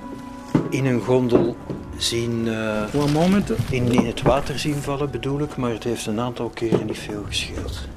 [0.70, 1.56] in een gondel
[1.96, 2.46] zien...
[2.46, 2.82] Uh,
[3.70, 5.56] in, in het water zien vallen, bedoel ik.
[5.56, 7.88] Maar het heeft een aantal keren niet veel gescheeld.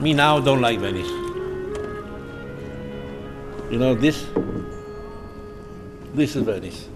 [0.00, 1.10] Me now don't like Venice.
[3.70, 4.24] You know this?
[6.14, 6.88] This is Venice.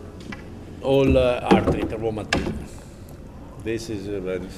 [0.83, 2.65] All uh, art and romanticism.
[3.63, 4.57] This is uh, Venice.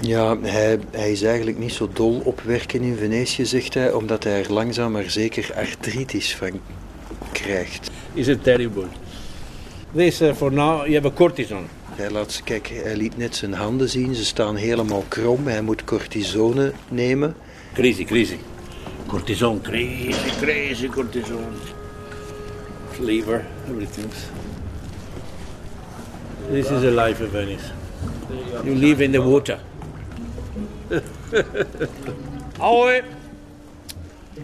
[0.00, 4.24] Ja, hij, hij is eigenlijk niet zo dol op werken in Venetië, zegt hij, omdat
[4.24, 6.60] hij er langzaam maar zeker artritis van
[7.32, 7.90] krijgt.
[8.14, 8.86] Is it terrible?
[9.94, 11.66] This uh, for now, you have a cortisone.
[11.94, 15.46] Hij, laat, kijk, hij liet net zijn handen zien, ze staan helemaal krom.
[15.46, 17.34] Hij moet cortisone nemen.
[17.74, 18.36] Crazy, crazy.
[19.06, 21.56] Cortisone, crazy, crazy cortisone.
[22.90, 24.06] Flavor, everything.
[26.50, 27.64] This is a life of Venice.
[28.64, 29.58] You live in the water.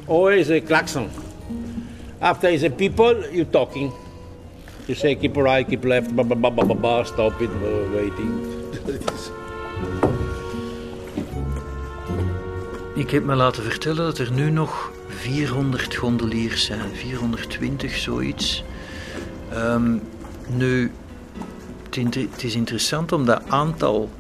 [0.09, 1.11] Oe is a klaxon.
[2.20, 3.92] After is a people, you talking.
[4.89, 7.51] You say keep right, keep left, blah, blah, stop it,
[7.93, 8.32] waiting.
[12.95, 18.64] Ik heb me laten vertellen dat er nu nog 400 gondeliers zijn, 420 zoiets.
[19.55, 20.01] Um,
[20.47, 20.91] nu,
[21.91, 24.11] het is interessant om dat aantal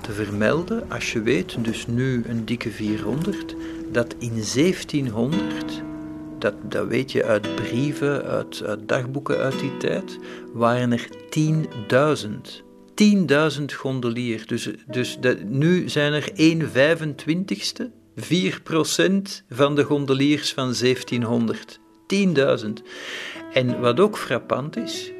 [0.00, 3.54] te vermelden als je weet, dus nu een dikke 400,
[3.92, 5.82] dat in 1700
[6.40, 10.18] dat, dat weet je uit brieven, uit, uit dagboeken uit die tijd,
[10.52, 12.66] waren er 10.000.
[13.58, 14.46] 10.000 gondeliers.
[14.46, 17.82] Dus, dus dat, nu zijn er 1 25ste,
[18.16, 18.22] 4%
[19.50, 21.78] van de gondeliers van 1700.
[22.64, 22.68] 10.000.
[23.52, 25.12] En wat ook frappant is,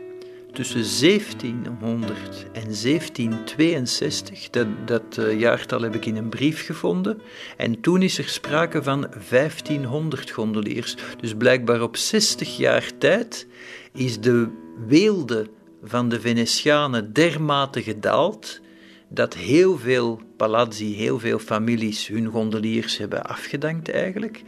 [0.59, 7.21] tussen 1700 en 1762, dat, dat uh, jaartal heb ik in een brief gevonden,
[7.57, 10.97] en toen is er sprake van 1500 gondeliers.
[11.21, 13.47] Dus blijkbaar op 60 jaar tijd
[13.93, 14.49] is de
[14.87, 15.47] weelde
[15.83, 18.61] van de Venetianen dermate gedaald
[19.09, 24.43] dat heel veel palazzi, heel veel families hun gondeliers hebben afgedankt eigenlijk.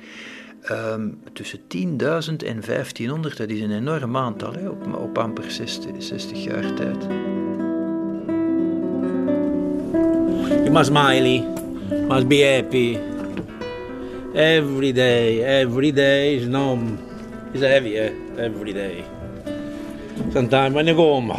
[0.69, 1.67] Um, tussen 10.000
[2.47, 7.07] en 1500, dat is een enorm aantal hè, op, op amper 60, 60 jaar tijd.
[10.49, 11.45] You must smile,
[12.09, 12.99] must be happy.
[14.35, 16.79] Every day, every day is no,
[17.53, 18.11] is heavy, eh?
[18.37, 19.05] every day.
[20.33, 21.29] Sometimes when you go home,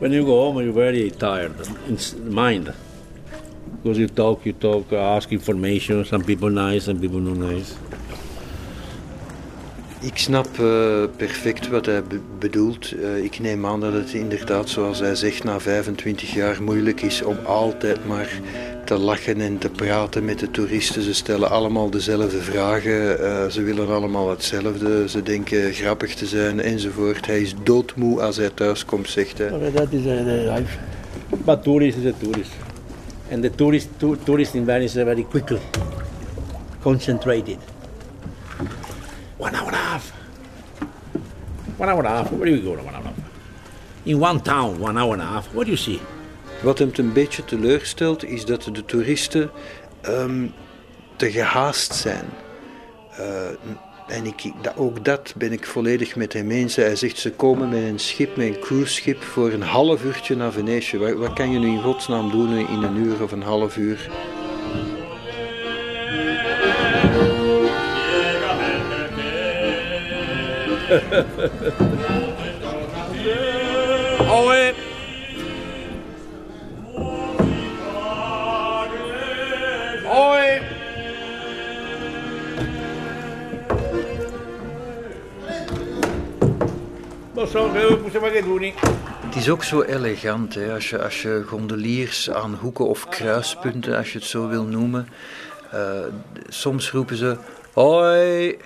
[0.00, 1.54] when you go home, you're very tired
[1.88, 2.72] in mind.
[3.82, 6.04] Because you talk, you talk, ask information.
[6.04, 7.72] Some people nice, some people not nice.
[10.00, 12.92] Ik snap uh, perfect wat hij be bedoelt.
[12.92, 17.22] Uh, ik neem aan dat het inderdaad, zoals hij zegt, na 25 jaar moeilijk is
[17.22, 18.40] om altijd maar
[18.84, 21.02] te lachen en te praten met de toeristen.
[21.02, 26.60] Ze stellen allemaal dezelfde vragen, uh, ze willen allemaal hetzelfde, ze denken grappig te zijn
[26.60, 27.26] enzovoort.
[27.26, 29.70] Hij is doodmoe als hij thuis komt, zegt hij.
[29.74, 30.78] That is the life.
[31.44, 32.50] But tourist is a tourist.
[33.30, 35.60] And the tourist, to, tourist in Venice very quickly
[36.82, 37.58] concentrated.
[39.38, 40.10] One hour and a half.
[41.76, 42.32] One hour and a half.
[42.32, 42.70] Where do we go?
[42.70, 43.14] One and a half.
[44.04, 45.52] In one town, one hour and a half.
[45.52, 46.00] What do you see?
[46.62, 49.50] Wat hem een beetje teleurstelt is dat de toeristen
[50.08, 50.52] um,
[51.16, 52.24] te gehaast zijn.
[53.20, 53.26] Uh,
[54.06, 56.76] en ik, ook dat ben ik volledig met hem eens.
[56.76, 60.52] Hij zegt ze komen met een schip, met een cruiseschip, voor een half uurtje naar
[60.52, 60.98] Venetië.
[60.98, 64.08] Wat, kan je nu in godsnaam doen in een uur of een half uur?
[74.18, 74.85] Hoi!
[89.26, 90.74] Het is ook zo elegant, hè?
[90.74, 95.08] Als, je, als je gondeliers aan hoeken of kruispunten, als je het zo wil noemen.
[95.74, 95.80] Uh,
[96.48, 97.36] soms roepen ze
[97.72, 98.56] hoi.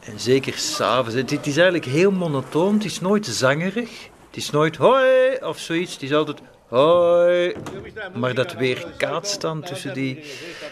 [0.00, 1.14] En zeker s'avonds.
[1.14, 2.74] Het, het is eigenlijk heel monotoon.
[2.74, 4.08] Het is nooit zangerig.
[4.26, 5.92] Het is nooit hoi of zoiets.
[5.92, 6.40] Het is altijd
[6.72, 7.54] hoi.
[8.14, 10.24] Maar dat weer kaatst dan tussen die.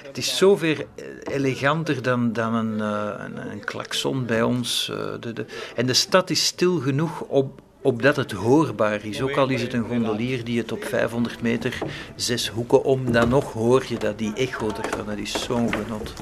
[0.03, 0.77] Het is zoveel
[1.23, 4.91] eleganter dan, dan een, uh, een, klakson bij ons.
[4.93, 5.45] Uh, de, de,
[5.77, 9.23] en de stad is stil genoeg op, opdat het hoorbaar is.
[9.23, 11.79] Ook al is het een gondelier die het op 500 meter
[12.15, 15.07] zes hoeken om, dan nog hoor je dat, die echo ervan.
[15.07, 16.13] Dat is zo'n genot.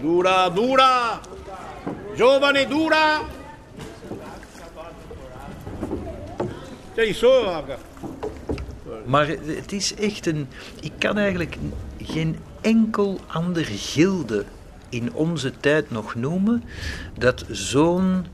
[0.00, 1.20] Dura, dura!
[2.14, 3.35] Giovane, dura!
[6.96, 7.64] Sei zo,
[9.04, 10.48] maar het is echt een.
[10.80, 11.56] Ik kan eigenlijk
[12.02, 14.44] geen enkel ander gilde
[14.88, 16.64] in onze tijd nog noemen
[17.18, 18.26] dat zo'n.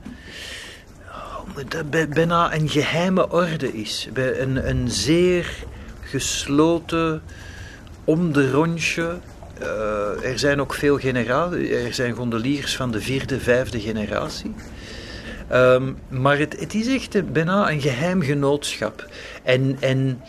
[1.09, 4.09] Oh, bijna een geheime orde is.
[4.15, 5.65] Een, een zeer
[6.01, 7.23] gesloten,
[8.05, 9.19] om de rondje.
[9.63, 11.71] Uh, er zijn ook veel generaties.
[11.71, 14.55] Er zijn gondeliers van de vierde, vijfde generatie.
[15.55, 19.09] Um, maar het, het, is echt bijna een geheim genootschap.
[19.43, 20.21] En, en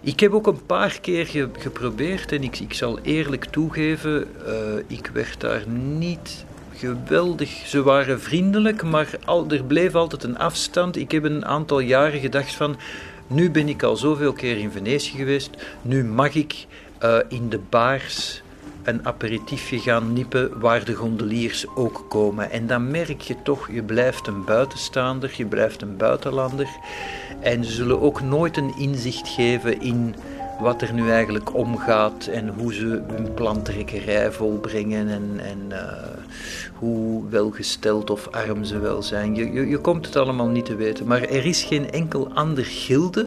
[0.00, 4.52] ik heb ook een paar keer ge, geprobeerd en ik, ik zal eerlijk toegeven, uh,
[4.86, 6.44] ik werd daar niet
[6.74, 7.50] geweldig.
[7.50, 10.96] Ze waren vriendelijk, maar al, er bleef altijd een afstand.
[10.96, 12.76] Ik heb een aantal jaren gedacht van,
[13.26, 15.50] nu ben ik al zoveel keer in Venetië geweest,
[15.82, 16.66] nu mag ik
[17.02, 18.42] uh, in de baars
[18.84, 22.50] een aperitiefje gaan nippen waar de gondeliers ook komen.
[22.50, 26.68] En dan merk je toch, je blijft een buitenstaander, je blijft een buitenlander.
[27.40, 30.14] En ze zullen ook nooit een inzicht geven in
[30.60, 35.78] wat er nu eigenlijk omgaat en hoe ze hun plantrekkerij volbrengen en, en uh,
[36.74, 39.34] hoe welgesteld of arm ze wel zijn.
[39.34, 42.64] Je, je, je komt het allemaal niet te weten, maar er is geen enkel ander
[42.64, 43.26] gilde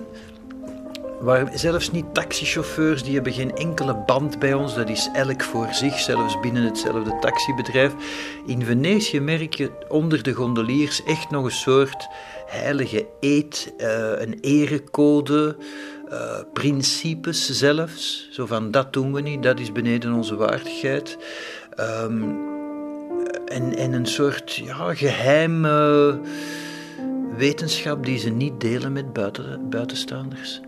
[1.20, 4.76] Waar zelfs niet taxichauffeurs, die hebben geen enkele band bij ons.
[4.76, 7.94] Dat is elk voor zich, zelfs binnen hetzelfde taxibedrijf.
[8.46, 12.08] In Venetië merk je onder de gondeliers echt nog een soort
[12.46, 13.88] heilige eed, uh,
[14.22, 15.56] een erecode.
[16.12, 18.28] uh, principes zelfs.
[18.32, 21.18] Zo van dat doen we niet, dat is beneden onze waardigheid.
[23.46, 26.20] En, en een soort ja, geheime
[27.38, 30.62] wetenschap die ze niet delen met buiten, buitenstaanders.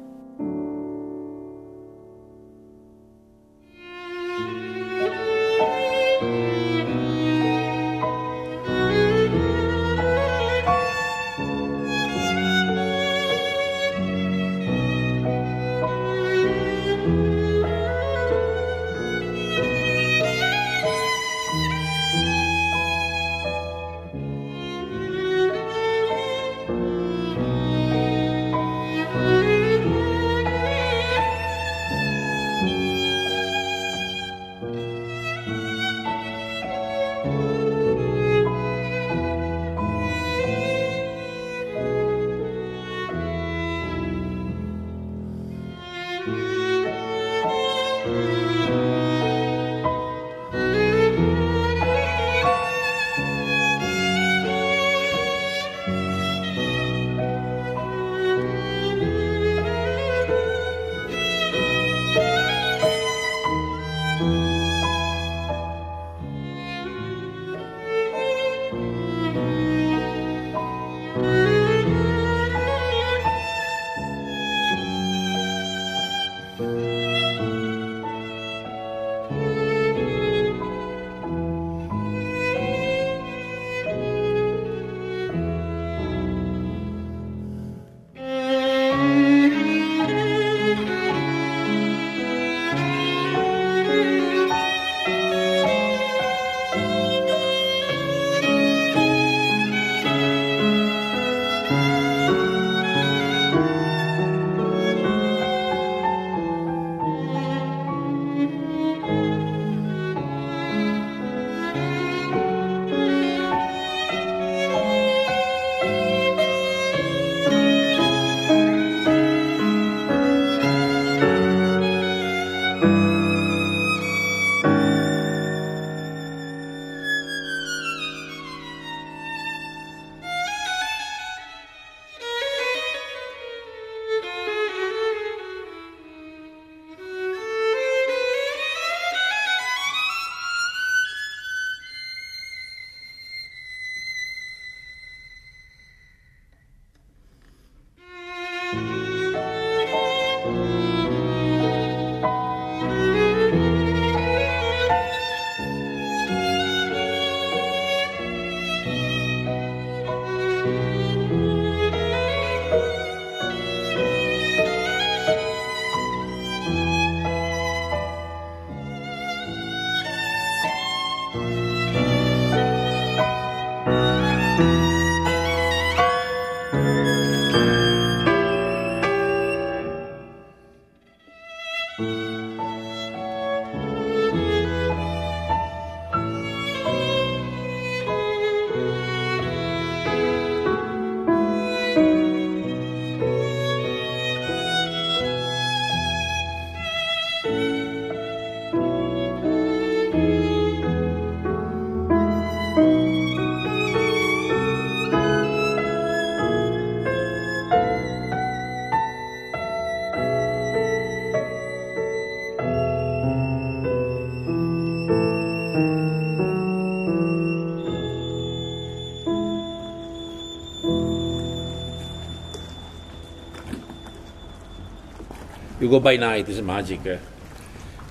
[225.89, 227.03] You go by night, it's magic.
[227.07, 227.17] Eh?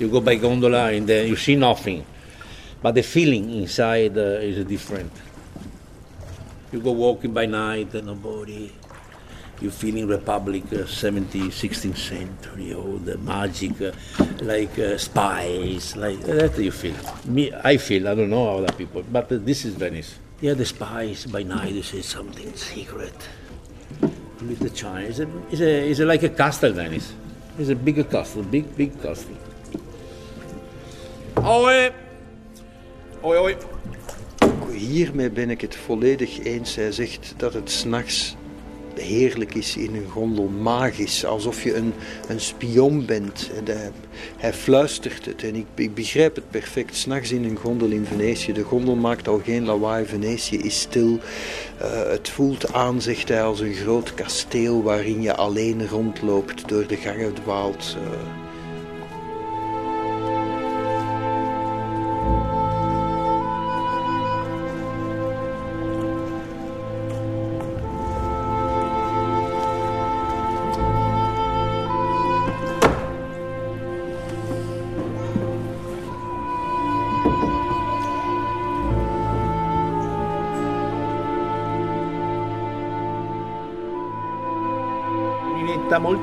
[0.00, 2.04] You go by gondola and then you see nothing.
[2.82, 5.12] But the feeling inside uh, is different.
[6.72, 8.72] You go walking by night, and nobody.
[9.60, 13.92] You feeling Republic, uh, 17th, 16th century, all the magic, uh,
[14.42, 16.96] like uh, spice, like that you feel.
[17.26, 20.18] Me, I feel, I don't know other people, but uh, this is Venice.
[20.40, 23.14] Yeah, the spies by night, you see something secret.
[24.00, 27.14] With the China, it's, a, it's, a, it's a, like a castle, Venice.
[27.58, 29.34] Is a big castle, big, big castle.
[31.34, 31.90] Hoi!
[33.20, 33.56] Hoi, hoi.
[34.72, 36.74] Hiermee ben ik het volledig eens.
[36.74, 38.36] Hij zegt dat het s'nachts
[39.00, 41.92] heerlijk is in een gondel, magisch, alsof je een,
[42.28, 43.50] een spion bent.
[43.56, 43.92] En
[44.36, 46.96] hij, fluistert het en ik, begrijp het perfect.
[46.96, 51.18] S'nachts in een gondel in Venetië, de gondel maakt al geen lawaai, Venetië is stil.
[51.82, 56.86] Uh, het voelt aan, zegt hij, als een groot kasteel waarin je alleen rondloopt, door
[56.86, 57.96] de gangen dwaalt.
[58.00, 58.47] Uh,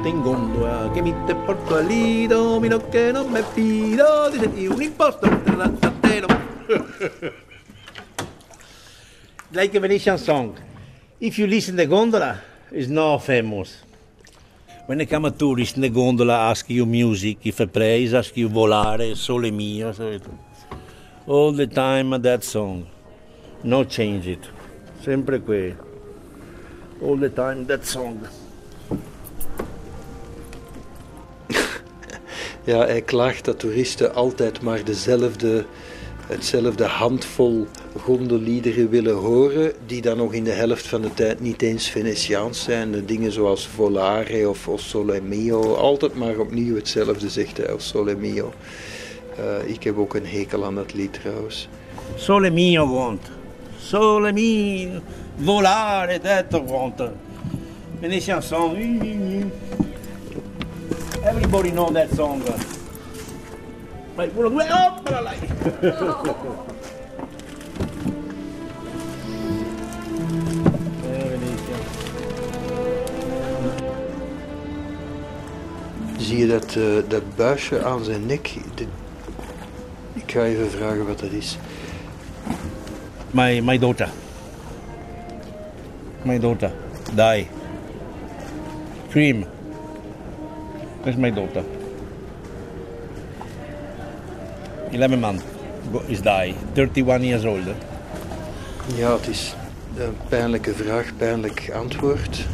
[0.07, 4.73] in gondola che mi te porto al lido, meno che non me fido di sentire
[4.73, 5.27] un imposto
[9.51, 10.57] like a Venetian song.
[11.19, 12.41] If you listen the gondola,
[12.71, 13.83] it's not famous.
[14.85, 18.37] When they come a tourist in the gondola, ask you music, if a praise, ask
[18.37, 19.91] you volare, sole mio.
[19.93, 20.19] So
[21.27, 22.87] all the time that song.
[23.63, 24.49] No change it.
[25.01, 25.75] Sempre qui.
[27.01, 28.27] All the time that song.
[32.65, 35.65] Ja, hij klaagt dat toeristen altijd maar dezelfde,
[36.27, 37.67] hetzelfde handvol
[38.01, 42.63] gondeliederen willen horen, die dan nog in de helft van de tijd niet eens Venetiaans
[42.63, 42.91] zijn.
[42.91, 47.77] De dingen zoals Volare of O Sole Mio, altijd maar opnieuw hetzelfde zegt hij, O
[47.77, 48.53] Sole Mio.
[49.39, 51.67] Uh, ik heb ook een hekel aan dat lied trouwens.
[52.15, 53.21] Sole Mio want.
[53.77, 54.89] Sole Mio,
[55.43, 57.01] volare, dat want.
[57.99, 59.51] Venetian song.
[61.25, 62.43] Everybody know that song.
[64.15, 65.39] Right, we're way up, but I like
[76.17, 78.53] Zie je dat, uh, dat buisje aan zijn nek?
[78.75, 78.85] De...
[80.13, 81.57] Ik ga even vragen wat dat is.
[83.31, 84.09] My, my daughter.
[86.21, 86.71] My daughter.
[87.15, 87.47] Die.
[89.09, 89.54] Cream.
[91.05, 91.63] That's my daughter.
[94.91, 95.43] 11 months
[96.07, 96.55] is die.
[96.73, 97.65] 31 years old.
[98.95, 99.55] Ja, het is
[99.97, 102.45] een pijnlijke vraag, pijnlijk antwoord.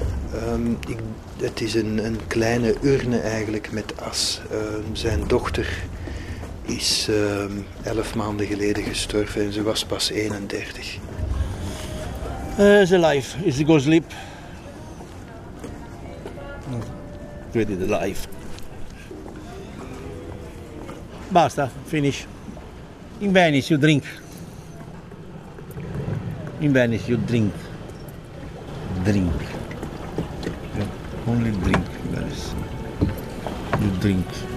[0.49, 0.97] Um, ik,
[1.41, 4.41] het is een, een, kleine urne eigenlijk met as.
[4.51, 5.67] Um, zijn dochter
[6.61, 10.97] is um, elf maanden geleden gestorven en ze was pas 31.
[12.59, 13.45] Uh, ze life.
[13.45, 14.13] Is ze go sleep?
[17.51, 18.27] Ready the life.
[21.31, 22.27] Basta, finish.
[23.21, 24.03] In Venice you drink.
[26.59, 27.53] In Venice you drink.
[29.05, 29.33] Drink.
[31.27, 32.53] only drink in Venice.
[33.79, 34.50] You drink.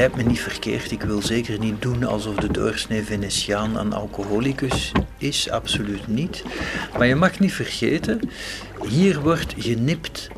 [0.00, 0.90] Begrijp me niet verkeerd.
[0.90, 5.50] Ik wil zeker niet doen alsof de doorsnee Venetiaan een alcoholicus is.
[5.50, 6.42] Absoluut niet.
[6.98, 8.20] Maar je mag niet vergeten,
[8.88, 10.28] hier wordt genipt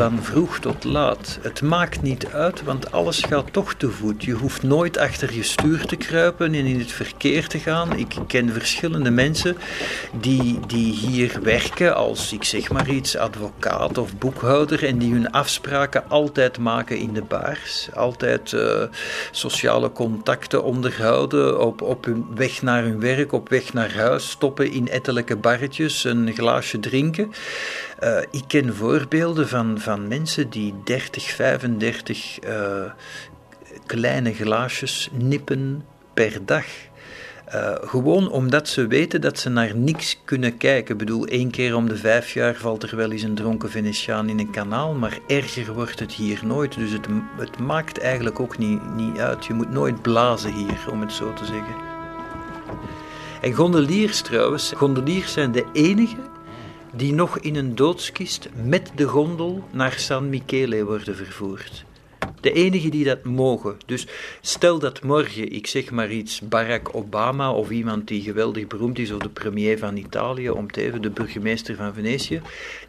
[0.00, 1.38] van vroeg tot laat.
[1.42, 4.24] Het maakt niet uit, want alles gaat toch te voet.
[4.24, 7.98] Je hoeft nooit achter je stuur te kruipen en in het verkeer te gaan.
[7.98, 9.56] Ik ken verschillende mensen
[10.20, 15.30] die, die hier werken als, ik zeg maar iets, advocaat of boekhouder en die hun
[15.30, 17.88] afspraken altijd maken in de baars.
[17.94, 18.82] Altijd uh,
[19.30, 24.72] sociale contacten onderhouden op, op hun weg naar hun werk, op weg naar huis, stoppen
[24.72, 27.32] in ettelijke barretjes, een glaasje drinken.
[28.02, 32.92] Uh, ik ken voorbeelden van, van mensen die 30, 35 uh,
[33.86, 35.84] kleine glaasjes nippen
[36.14, 36.64] per dag.
[37.54, 40.92] Uh, gewoon omdat ze weten dat ze naar niks kunnen kijken.
[40.92, 44.28] Ik bedoel, één keer om de vijf jaar valt er wel eens een dronken Venetiaan
[44.28, 46.74] in een kanaal, maar erger wordt het hier nooit.
[46.74, 49.44] Dus het, het maakt eigenlijk ook niet, niet uit.
[49.44, 51.74] Je moet nooit blazen hier, om het zo te zeggen.
[53.40, 56.16] En gondeliers trouwens, gondeliers zijn de enige
[56.92, 61.84] die nog in een doodskist met de gondel naar San Michele worden vervoerd.
[62.40, 63.76] De enige die dat mogen.
[63.86, 64.06] Dus
[64.40, 69.12] stel dat morgen, ik zeg maar iets, Barack Obama of iemand die geweldig beroemd is,
[69.12, 72.40] of de premier van Italië, om te even de burgemeester van Venetië,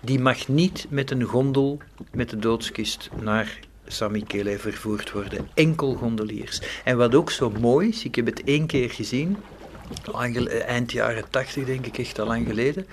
[0.01, 1.77] die mag niet met een gondel
[2.11, 5.49] met de doodskist naar San Michele vervoerd worden.
[5.53, 6.61] Enkel gondeliers.
[6.83, 9.37] En wat ook zo mooi is, ik heb het één keer gezien,
[10.65, 12.85] eind jaren tachtig denk ik, echt al lang geleden.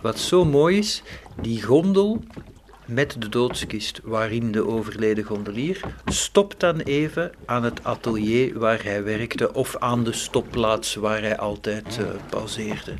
[0.00, 1.02] Wat zo mooi is,
[1.40, 2.22] die gondel
[2.86, 9.04] met de doodskist waarin de overleden gondelier, stopt dan even aan het atelier waar hij
[9.04, 12.92] werkte of aan de stopplaats waar hij altijd uh, pauzeerde.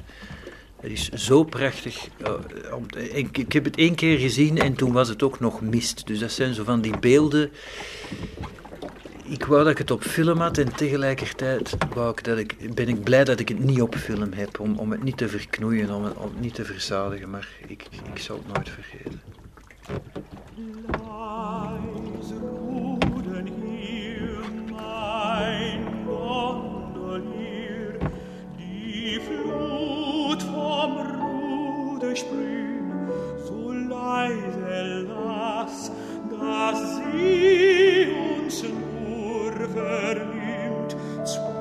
[0.81, 2.09] Het is zo prachtig.
[3.13, 6.07] Ik, ik, heb het één keer gezien en toen was het ook nog mist.
[6.07, 7.51] Dus dat zijn zo van die beelden.
[9.27, 12.89] Ik wou dat ik het op film had en tegelijkertijd wou ik dat ik, ben
[12.89, 14.61] ik blij dat ik het niet op film heb.
[14.61, 17.31] Om, om het niet te verknoeien, om het, om niet te verzadigen.
[17.31, 19.21] Maar ik, ik zal het nooit vergeten.
[36.75, 38.94] So sie uns
[39.61, 41.54] er vernimmt, zu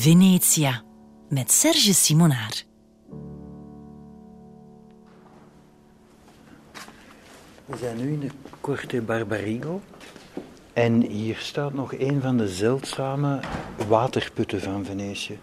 [0.00, 0.82] Venetia
[1.28, 2.62] met Serge Simonaar.
[7.64, 8.30] We zijn nu in de
[8.60, 9.80] Corte Barbarigo.
[10.72, 13.40] En hier staat nog een van de zeldzame
[13.88, 15.38] waterputten van Venetië.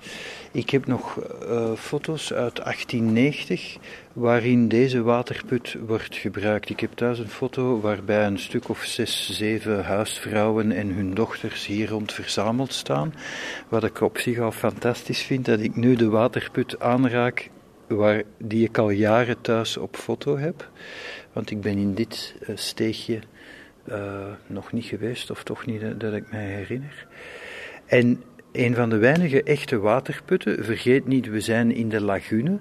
[0.57, 3.77] Ik heb nog eh, foto's uit 1890
[4.13, 6.69] waarin deze waterput wordt gebruikt.
[6.69, 11.65] Ik heb thuis een foto waarbij een stuk of zes, zeven huisvrouwen en hun dochters
[11.65, 13.13] hier rond verzameld staan.
[13.69, 17.49] Wat ik op zich al fantastisch vind, dat ik nu de waterput aanraak
[17.87, 20.69] waar, die ik al jaren thuis op foto heb.
[21.33, 23.19] Want ik ben in dit uh, steegje
[23.89, 27.07] uh, nog niet geweest, of toch niet dat, dat ik mij herinner.
[27.85, 28.23] En
[28.57, 32.59] een van de weinige echte waterputten, vergeet niet, we zijn in de lagune.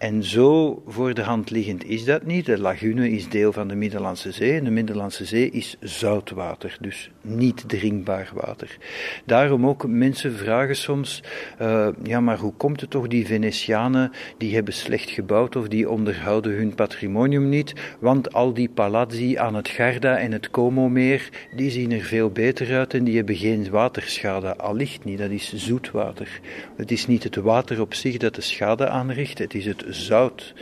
[0.00, 2.46] En zo voor de hand liggend is dat niet.
[2.46, 7.10] De lagune is deel van de Middellandse Zee en de Middellandse Zee is zoutwater, dus
[7.20, 8.76] niet drinkbaar water.
[9.24, 11.22] Daarom ook mensen vragen soms,
[11.60, 15.90] uh, ja maar hoe komt het toch die Venetianen, die hebben slecht gebouwd of die
[15.90, 21.70] onderhouden hun patrimonium niet, want al die palazzi aan het Garda en het Como-meer, die
[21.70, 24.56] zien er veel beter uit en die hebben geen waterschade.
[24.56, 26.40] Allicht niet, dat is zoetwater.
[26.76, 30.54] Het is niet het water op zich dat de schade aanricht, het is het zout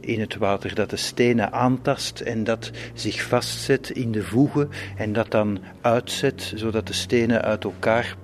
[0.00, 5.12] in het water dat de stenen aantast en dat zich vastzet in de voegen en
[5.12, 8.16] dat dan uitzet zodat de stenen uit elkaar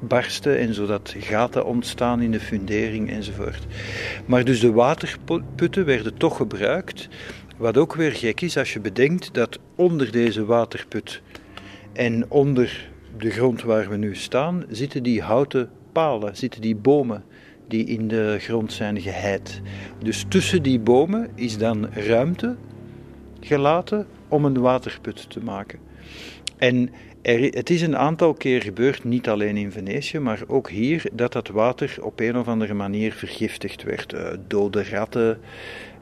[0.00, 3.66] barsten en zodat gaten ontstaan in de fundering enzovoort.
[4.26, 7.08] Maar dus de waterputten werden toch gebruikt,
[7.56, 11.22] wat ook weer gek is als je bedenkt dat onder deze waterput
[11.92, 17.24] en onder de grond waar we nu staan zitten die houten palen, zitten die bomen
[17.68, 19.60] die in de grond zijn geheid.
[20.02, 22.56] Dus tussen die bomen is dan ruimte
[23.40, 25.78] gelaten om een waterput te maken.
[26.58, 26.90] En
[27.24, 31.32] Er, het is een aantal keer gebeurd, niet alleen in Venetië, maar ook hier, dat
[31.32, 34.12] dat water op een of andere manier vergiftigd werd.
[34.12, 35.38] Uh, dode ratten,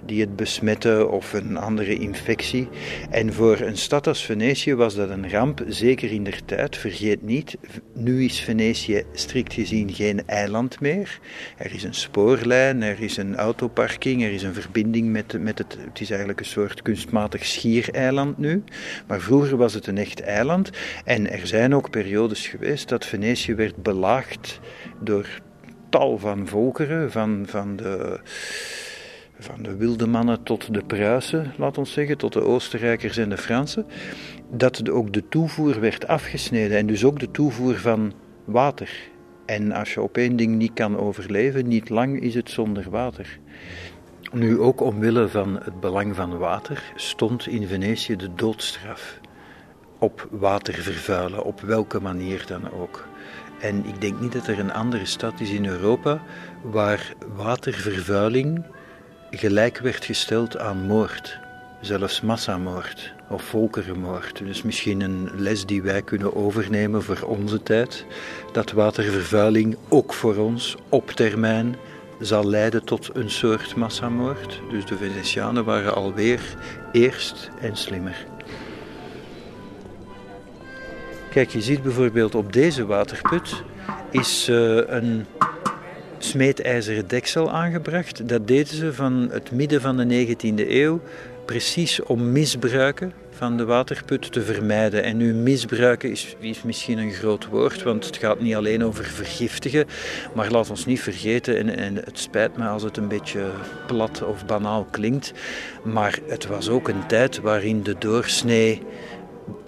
[0.06, 2.68] die het besmetten of een andere infectie.
[3.10, 6.76] En voor een stad als Venetië was dat een ramp, zeker in der tijd.
[6.76, 7.56] Vergeet niet,
[7.94, 11.20] nu is Venetië strikt gezien geen eiland meer.
[11.56, 15.78] Er is een spoorlijn, er is een autoparking, er is een verbinding met, met het.
[15.80, 18.64] Het is eigenlijk een soort kunstmatig schiereiland nu.
[19.06, 20.70] Maar vroeger was het een echt eiland.
[21.04, 24.60] En er zijn ook periodes geweest dat Venetië werd belaagd
[25.00, 25.26] door
[25.88, 28.20] tal van volkeren, van, van de
[29.42, 33.36] van de wilde mannen tot de Pruisen, laat ons zeggen, tot de Oostenrijkers en de
[33.36, 33.86] Fransen,
[34.50, 38.12] dat ook de toevoer werd afgesneden en dus ook de toevoer van
[38.44, 39.10] water.
[39.46, 43.38] En als je op één ding niet kan overleven, niet lang is het zonder water.
[44.32, 49.20] Nu ook omwille van het belang van water stond in Venetië de doodstraf
[49.98, 53.08] op water vervuilen, op welke manier dan ook.
[53.60, 56.22] En ik denk niet dat er een andere stad is in Europa
[56.62, 58.64] waar watervervuiling
[59.38, 61.38] gelijk werd gesteld aan moord,
[61.80, 64.38] zelfs massamoord of volkerenmoord.
[64.38, 68.06] Dus misschien een les die wij kunnen overnemen voor onze tijd,
[68.52, 71.76] dat watervervuiling ook voor ons op termijn
[72.20, 74.60] zal leiden tot een soort massamoord.
[74.70, 76.40] Dus de Venetianen waren alweer
[76.92, 78.26] eerst en slimmer.
[81.30, 83.62] Kijk, je ziet bijvoorbeeld op deze waterput
[84.10, 85.26] is uh, een
[86.24, 88.28] smeedijzeren deksel aangebracht.
[88.28, 91.00] Dat deden ze van het midden van de 19e eeuw,
[91.44, 95.02] precies om misbruiken van de waterput te vermijden.
[95.02, 99.04] En nu misbruiken is, is, misschien een groot woord, want het gaat niet alleen over
[99.04, 99.86] vergiftigen,
[100.34, 103.50] maar laat ons niet vergeten, en, en het spijt me als het een beetje
[103.86, 105.32] plat of banaal klinkt,
[105.84, 108.82] maar het was ook een tijd waarin de doorsnee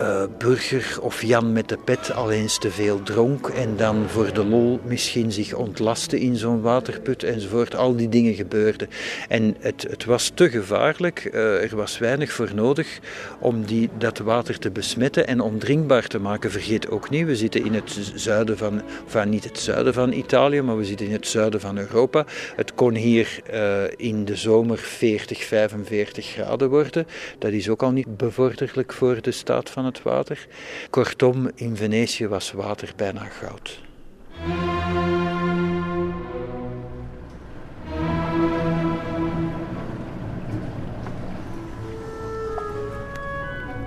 [0.01, 4.33] uh, burger of Jan met de pet al eens te veel dronk en dan voor
[4.33, 7.75] de lol misschien zich ontlastte in zo'n waterput enzovoort.
[7.75, 8.89] Al die dingen gebeurden.
[9.29, 12.99] En het, het was te gevaarlijk, uh, er was weinig voor nodig
[13.39, 16.51] om die, dat water te besmetten en ondrinkbaar te maken.
[16.51, 20.63] Vergeet ook niet, we zitten in het zuiden van, enfin niet het zuiden van Italië,
[20.63, 22.25] maar we zitten in het zuiden van Europa.
[22.57, 27.07] Het kon hier uh, in de zomer 40, 45 graden worden.
[27.39, 30.47] Dat is ook al niet bevorderlijk voor de staat van het water.
[30.91, 33.81] Kortom, in Venetië was water bijna goud.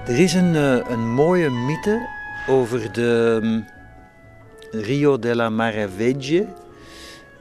[0.08, 2.08] Er is een, eh, een mooie mythe
[2.48, 3.66] over de mm,
[4.72, 6.48] Rio della Maravegge.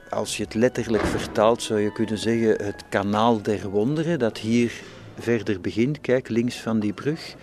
[0.09, 4.71] Als je het letterlijk vertaalt zou je kunnen zeggen het kanaal der wonderen dat hier
[5.19, 6.01] verder begint.
[6.01, 7.35] Kijk, links van die brug.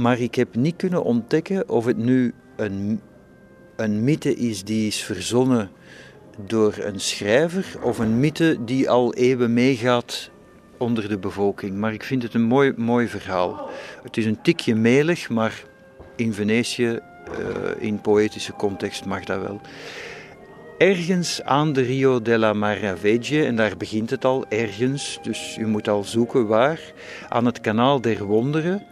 [0.00, 3.00] Maar ik heb niet kunnen ontdekken of het nu een,
[3.76, 5.70] een mythe is die is verzonnen
[6.46, 10.30] door een schrijver of een mythe die al eeuwen meegaat
[10.78, 11.76] onder de bevolking.
[11.76, 13.70] Maar ik vind het een mooi, mooi verhaal.
[14.02, 15.62] Het is een tikje melig, maar
[16.16, 16.98] in Venetië, uh,
[17.78, 19.60] in poëtische context, mag dat wel.
[20.78, 25.88] Ergens aan de Rio della Maravegge, en daar begint het al, ergens, dus u moet
[25.88, 26.80] al zoeken waar,
[27.28, 28.82] aan het kanaal der wonderen,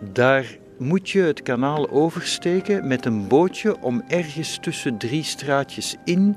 [0.00, 6.36] daar moet je het kanaal oversteken met een bootje om ergens tussen drie straatjes in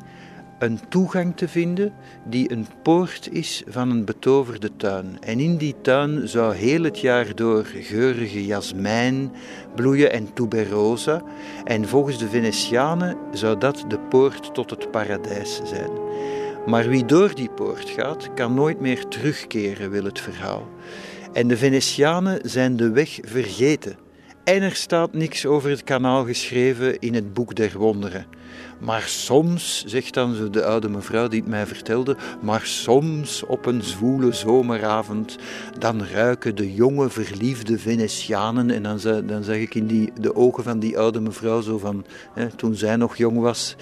[0.60, 1.93] een toegang te vinden
[2.26, 5.18] die een poort is van een betoverde tuin.
[5.20, 9.32] En in die tuin zou heel het jaar door geurige jasmijn
[9.76, 11.22] bloeien en tuberosa.
[11.64, 15.91] En volgens de Venetianen zou dat de poort tot het paradijs zijn.
[16.66, 20.68] Maar wie door die poort gaat, kan nooit meer terugkeren, wil het verhaal.
[21.39, 23.95] En de Venetianen zijn de weg vergeten.
[24.43, 28.25] En er staat niks over het kanaal geschreven in het boek der wonderen.
[28.79, 33.83] Maar soms, zegt dan de oude mevrouw die het mij vertelde, maar soms op een
[33.83, 35.37] zwoele zomeravond,
[35.77, 40.63] dan ruiken de jonge verliefde Venetianen, en dan, dan zeg ik in die, de ogen
[40.63, 43.75] van die oude mevrouw zo van, hè, toen zij nog jong was,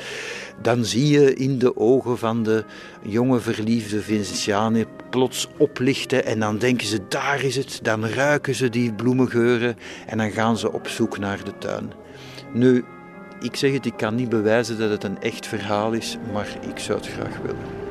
[0.62, 2.64] dan zie je in de ogen van de
[3.02, 8.70] jonge verliefde Venetianen plots oplichten en dan denken ze, daar is het, dan ruiken ze
[8.70, 11.92] die bloemengeuren en dan gaan ze op zoek naar de tuin.
[12.54, 12.86] Nu,
[13.42, 16.80] ik zeg het, ik kan niet bewijzen dat het een echt verhaal is, maar ik
[16.80, 17.87] zou het graag willen.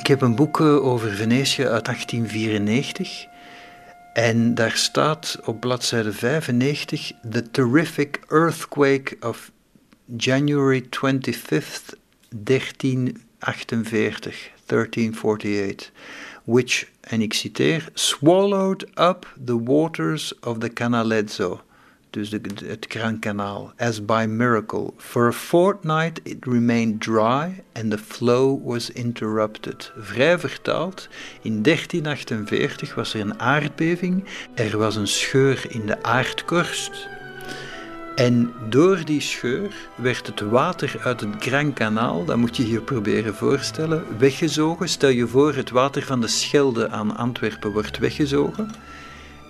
[0.00, 3.26] Ik heb een boek over Venetië uit 1894.
[4.12, 9.50] En daar staat op bladzijde 95: The terrific earthquake of
[10.16, 11.98] January 25th,
[12.28, 15.92] 1348, 1348,
[16.44, 21.60] which, en ik citeer, swallowed up the waters of the Canalezzo
[22.10, 24.92] dus het Grand Kanaal, as by miracle.
[24.96, 29.92] For a fortnight it remained dry and the flow was interrupted.
[29.98, 31.08] Vrij vertaald,
[31.42, 37.08] in 1348 was er een aardbeving, er was een scheur in de aardkorst.
[38.14, 42.80] En door die scheur werd het water uit het Grand Kanaal, dat moet je je
[42.80, 44.88] proberen voorstellen, weggezogen.
[44.88, 48.70] Stel je voor, het water van de Schelde aan Antwerpen wordt weggezogen.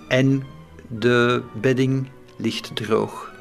[0.08, 0.42] En
[0.88, 2.08] de bedding
[2.41, 3.32] ligt droog.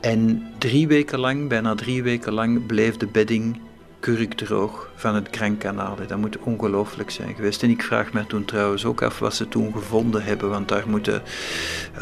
[0.00, 3.60] En drie weken lang, bijna drie weken lang, bleef de bedding
[4.00, 5.96] kurkdroog van het Grand Canal.
[6.06, 7.62] Dat moet ongelooflijk zijn geweest.
[7.62, 10.88] En ik vraag me toen trouwens ook af wat ze toen gevonden hebben, want daar
[10.88, 11.22] moeten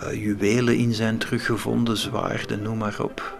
[0.03, 3.37] uh, juwelen in zijn teruggevonden, zwaarden, noem maar op.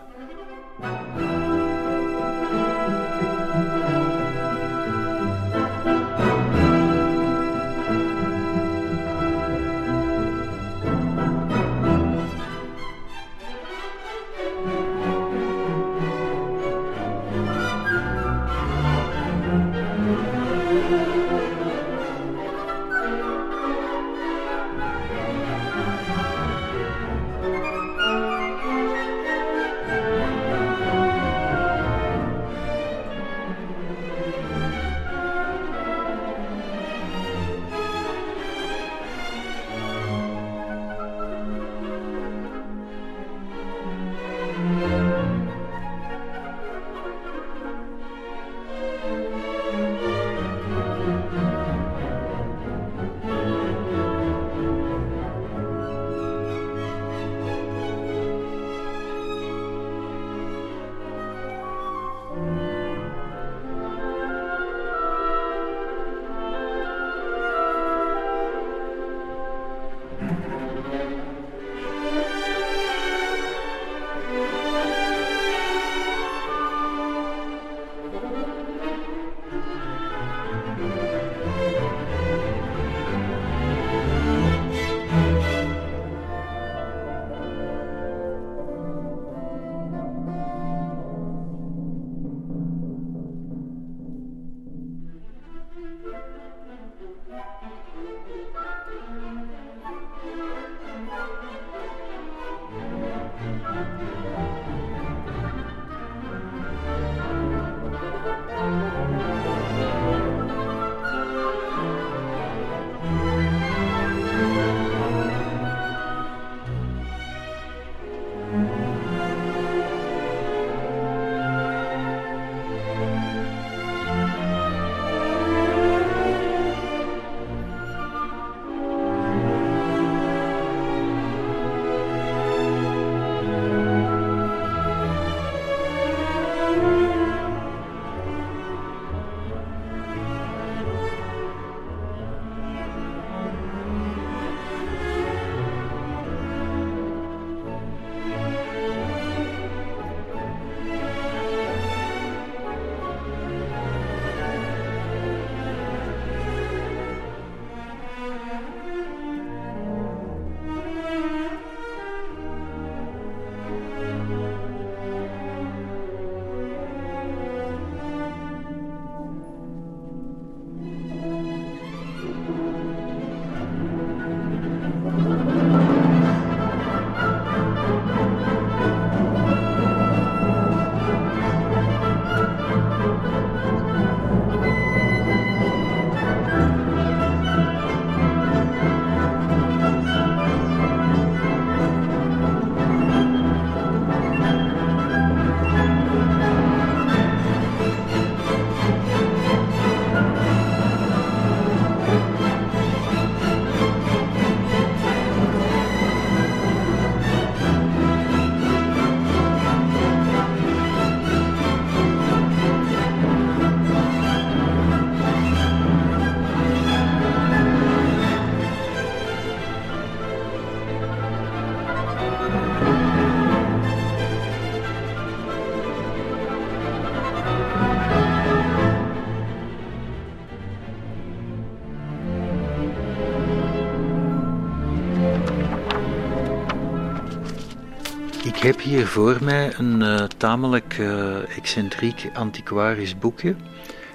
[238.69, 243.55] heb hier voor mij een uh, tamelijk uh, excentriek antiquarisch boekje.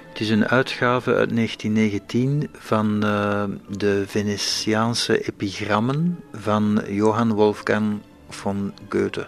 [0.08, 7.98] Het is een uitgave uit 1919 van uh, de Venetiaanse epigrammen van Johann Wolfgang
[8.28, 9.26] von Goethe.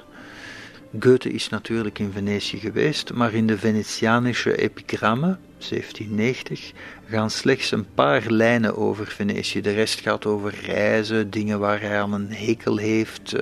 [1.01, 6.73] Goethe is natuurlijk in Venetië geweest, maar in de Venetianische epigrammen, 1790,
[7.09, 9.61] gaan slechts een paar lijnen over Venetië.
[9.61, 13.35] De rest gaat over reizen, dingen waar hij aan een hekel heeft,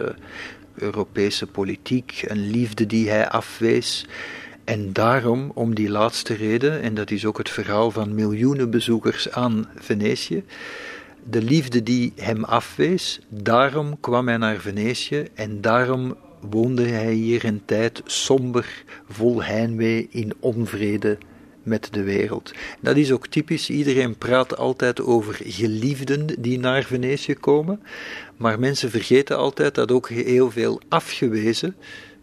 [0.75, 4.07] Europese politiek, een liefde die hij afwees.
[4.65, 9.31] En daarom, om die laatste reden, en dat is ook het verhaal van miljoenen bezoekers
[9.31, 10.45] aan Venetië,
[11.31, 16.17] de liefde die hem afwees, daarom kwam hij naar Venetië en daarom
[16.51, 21.19] woonde hij hier een tijd somber, vol heimwee, in onvrede
[21.63, 22.53] met de wereld.
[22.81, 23.71] Dat is ook typisch.
[23.71, 27.81] Iedereen praat altijd over geliefden die naar Venetië komen,
[28.37, 31.77] maar mensen vergeten altijd dat ook heel veel afgewezen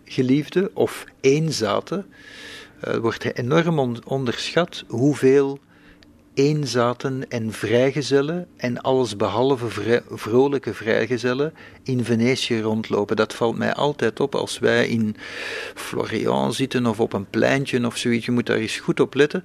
[0.06, 2.06] geliefden of eenzaten
[2.88, 5.60] uh, wordt enorm onderschat hoeveel
[6.34, 13.16] eenzaten en vrijgezellen en allesbehalve vrij, vrolijke vrijgezellen in Venetië rondlopen.
[13.16, 15.16] Dat valt mij altijd op als wij in
[15.76, 18.26] Florian zitten of op een pleintje of zoiets.
[18.26, 19.44] Je moet daar eens goed op letten.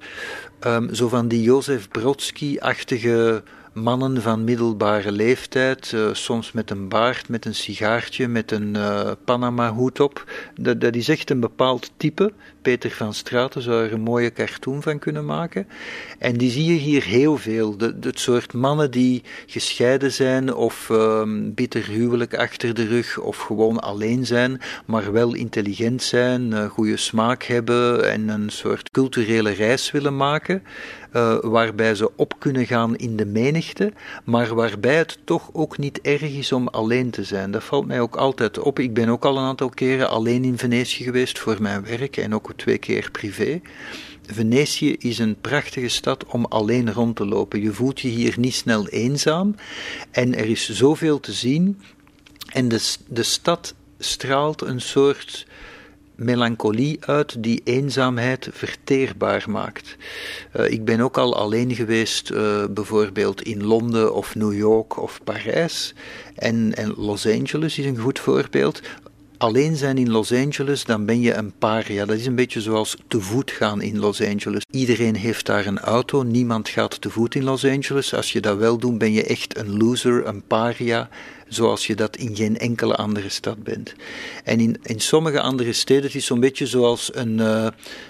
[0.65, 3.43] Um, zo van die Jozef Brodsky-achtige
[3.81, 9.11] mannen van middelbare leeftijd, uh, soms met een baard, met een sigaartje, met een uh,
[9.25, 10.31] Panama-hoed op.
[10.55, 12.33] Dat, dat is echt een bepaald type.
[12.61, 15.67] Peter van Straten zou er een mooie cartoon van kunnen maken.
[16.17, 17.77] En die zie je hier heel veel.
[17.77, 23.37] De, het soort mannen die gescheiden zijn of um, bitter huwelijk achter de rug of
[23.37, 29.51] gewoon alleen zijn, maar wel intelligent zijn, uh, goede smaak hebben en een soort culturele
[29.51, 30.63] reis willen maken.
[31.13, 36.01] Uh, waarbij ze op kunnen gaan in de menigte, maar waarbij het toch ook niet
[36.01, 37.51] erg is om alleen te zijn.
[37.51, 38.79] Dat valt mij ook altijd op.
[38.79, 42.33] Ik ben ook al een aantal keren alleen in Venetië geweest voor mijn werk en
[42.33, 43.61] ook twee keer privé.
[44.27, 47.61] Venetië is een prachtige stad om alleen rond te lopen.
[47.61, 49.55] Je voelt je hier niet snel eenzaam
[50.11, 51.81] en er is zoveel te zien.
[52.47, 55.45] En de, de stad straalt een soort
[56.15, 59.95] melancholie uit die eenzaamheid verteerbaar maakt.
[60.55, 65.19] Uh, ik ben ook al alleen geweest, uh, bijvoorbeeld in Londen of New York of
[65.23, 65.93] Parijs.
[66.35, 68.81] En, en Los Angeles is een goed voorbeeld
[69.37, 72.05] alleen zijn in Los Angeles, dan ben je een paria.
[72.05, 74.61] Dat is een beetje zoals te voet gaan in Los Angeles.
[74.71, 78.13] Iedereen heeft daar een auto, niemand gaat te voet in Los Angeles.
[78.13, 81.09] Als je dat wel doet, ben je echt een loser, een paria
[81.47, 83.93] zoals je dat in geen enkele andere stad bent.
[84.43, 87.67] En in, in sommige andere steden het is zo'n beetje zoals een, uh,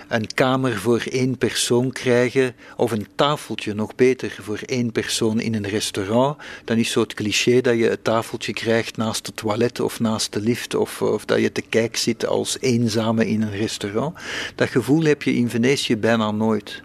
[0.08, 5.56] een kamer voor één persoon krijgen, of een tafeltje nog beter voor één persoon in
[5.56, 6.38] een restaurant.
[6.66, 10.34] Dan is zo het cliché dat je het tafeltje krijgt naast het toilet of naast
[10.34, 14.18] de lift, of, of dat je te kijk zit als eenzame in een restaurant.
[14.56, 16.82] Dat gevoel heb je in Venetië bijna nooit.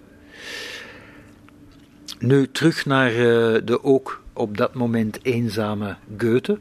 [2.19, 3.19] Nu terug naar uh,
[3.65, 6.59] de ook op dat moment eenzame Goethe,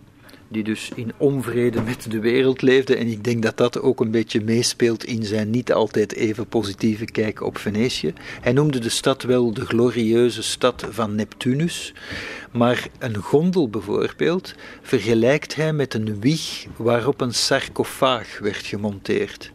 [0.48, 2.96] die dus in onvrede met de wereld leefde.
[2.96, 7.06] En ik denk dat dat ook een beetje meespeelt in zijn niet altijd even positieve
[7.06, 8.14] kijk op Venetië.
[8.42, 11.94] Hij noemde de stad wel de glorieuze stad van Neptunus.
[12.52, 19.52] Maar een gondel bijvoorbeeld vergelijkt hij met een wieg waarop een sarcofaag werd gemonteerd.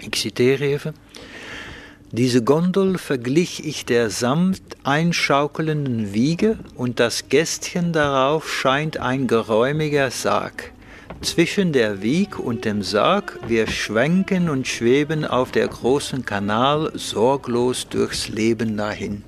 [0.00, 1.01] Ik citeer even.
[2.14, 10.10] Diese Gondel verglich ich der samt einschaukelnden Wiege und das Gästchen darauf scheint ein geräumiger
[10.10, 10.72] Sarg.
[11.22, 17.88] Zwischen der Wieg und dem Sarg wir schwenken und schweben auf der großen Kanal sorglos
[17.88, 19.24] durchs Leben dahin.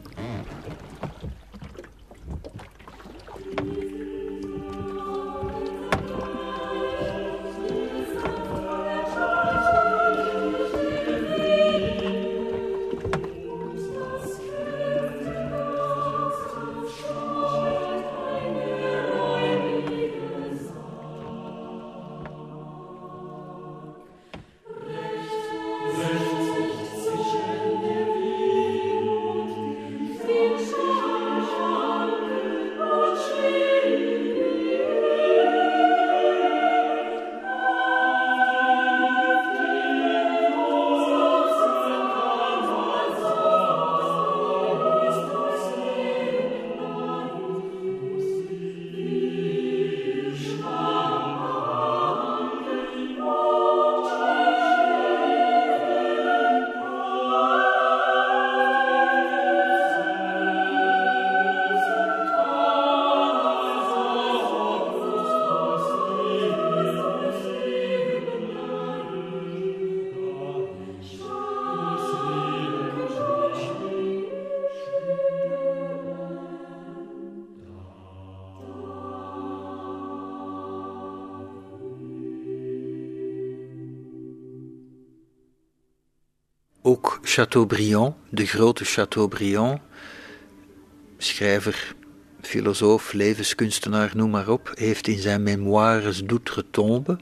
[87.22, 89.80] Chateaubriand, de grote Chateaubriand,
[91.18, 91.94] schrijver,
[92.42, 97.18] filosoof, levenskunstenaar, noem maar op, heeft in zijn memoires d'outre-tombe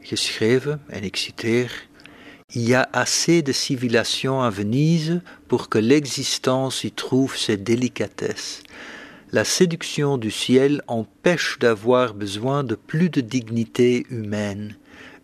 [0.00, 1.86] geschreven, en ik citeer,
[2.50, 8.62] Il y a assez de civilisation à Venise pour que l'existence y trouve ses délicatesses.
[9.32, 14.78] La séduction du ciel empêche d'avoir besoin de plus de dignité humaine.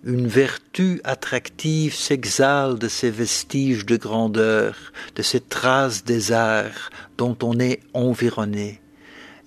[0.06, 4.76] Une vertu attractive s'exhale de ces vestiges de grandeur,
[5.14, 8.82] de ces traces des arts dont on est environné.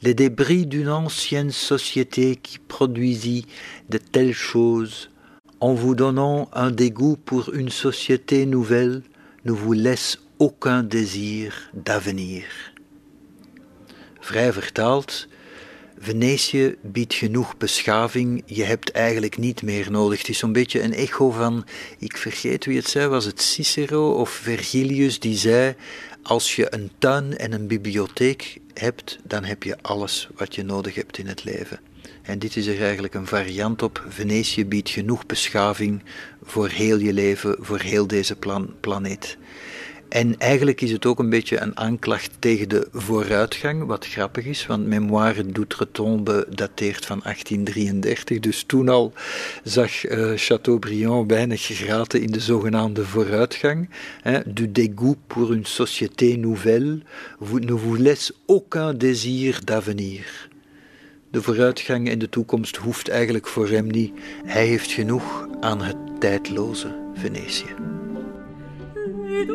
[0.01, 3.45] Les débris d'une ancienne société qui produisit
[3.89, 5.11] de telles choses
[5.59, 9.03] en vous donnant un dégoût pour une société nouvelle,
[9.45, 12.45] ne vous laisse aucun désir d'avenir.
[15.99, 20.19] Venetië biedt genoeg beschaving, je hebt eigenlijk niet meer nodig.
[20.19, 21.65] Het is zo'n beetje een echo van,
[21.97, 25.75] ik vergeet wie het zei, was het Cicero of Vergilius die zei,
[26.21, 30.95] als je een tuin en een bibliotheek hebt, dan heb je alles wat je nodig
[30.95, 31.79] hebt in het leven.
[32.21, 34.05] En dit is er eigenlijk een variant op.
[34.09, 36.03] Venetië biedt genoeg beschaving
[36.43, 39.37] voor heel je leven, voor heel deze plan planeet.
[40.09, 44.65] En eigenlijk is het ook een beetje een aanklacht tegen de vooruitgang, wat grappig is,
[44.65, 49.13] want Memoire d'Outre-Tombe dateert van 1833, dus toen al
[49.63, 53.89] zag uh, Chateaubriand weinig graten in de zogenaamde vooruitgang.
[54.21, 57.01] Hein, du dégoût pour une société nouvelle,
[57.39, 60.47] ne vous laisse aucun désir d'avenir.
[61.31, 64.13] De vooruitgang in de toekomst hoeft eigenlijk voor hem niet.
[64.45, 68.06] Hij heeft genoeg aan het tijdloze Venetië.
[69.39, 69.45] Ich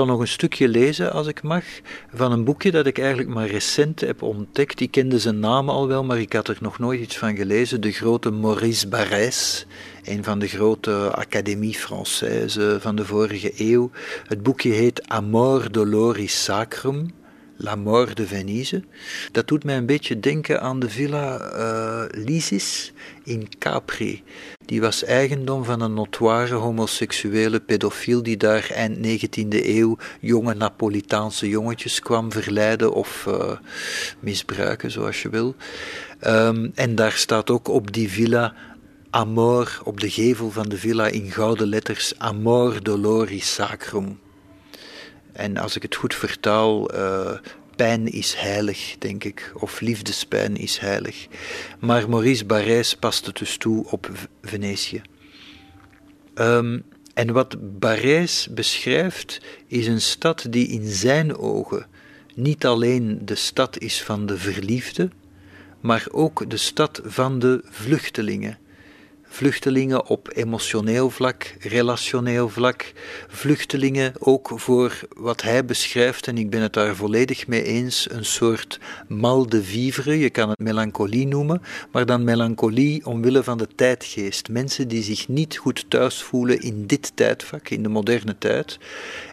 [0.01, 1.65] zal nog een stukje lezen, als ik mag,
[2.15, 4.81] van een boekje dat ik eigenlijk maar recent heb ontdekt.
[4.81, 7.81] Ik kende zijn naam al wel, maar ik had er nog nooit iets van gelezen.
[7.81, 9.67] De grote Maurice Barrès,
[10.05, 13.91] een van de grote Académie Française van de vorige eeuw.
[14.27, 17.20] Het boekje heet Amor Doloris Sacrum.
[17.63, 18.83] La Mort de Venise.
[19.33, 22.93] Dat doet mij een beetje denken aan de villa uh, Lysis
[23.25, 24.23] in Capri.
[24.65, 31.49] Die was eigendom van een notoire homoseksuele pedofiel die daar eind 19e eeuw jonge Napolitaanse
[31.49, 33.53] jongetjes kwam verleiden of uh,
[34.21, 35.55] misbruiken, zoals je wil.
[36.27, 38.55] Um, en daar staat ook op die villa
[39.11, 44.19] Amor, op de gevel van de villa in gouden letters, Amor Doloris Sacrum.
[45.41, 47.33] En als ik het goed vertaal, uh,
[47.77, 51.27] pijn is heilig, denk ik, of liefdespijn is heilig.
[51.79, 54.11] Maar Maurice Barrès past het dus toe op
[54.43, 55.03] Venetië.
[56.35, 56.85] Um,
[57.15, 61.87] en wat Barrès beschrijft, is een stad die in zijn ogen
[62.35, 65.11] niet alleen de stad is van de verliefde,
[65.81, 68.59] maar ook de stad van de vluchtelingen
[69.33, 72.93] Vluchtelingen op emotioneel vlak, relationeel vlak.
[73.29, 78.25] Vluchtelingen ook voor wat hij beschrijft, en ik ben het daar volledig mee eens, een
[78.25, 80.19] soort mal de vivre.
[80.19, 81.63] Je kan het melancholie noemen,
[81.93, 84.49] maar dan melancholie omwille van de tijdgeest.
[84.49, 88.79] Mensen die zich niet goed thuis voelen in dit tijdvak, in de moderne tijd.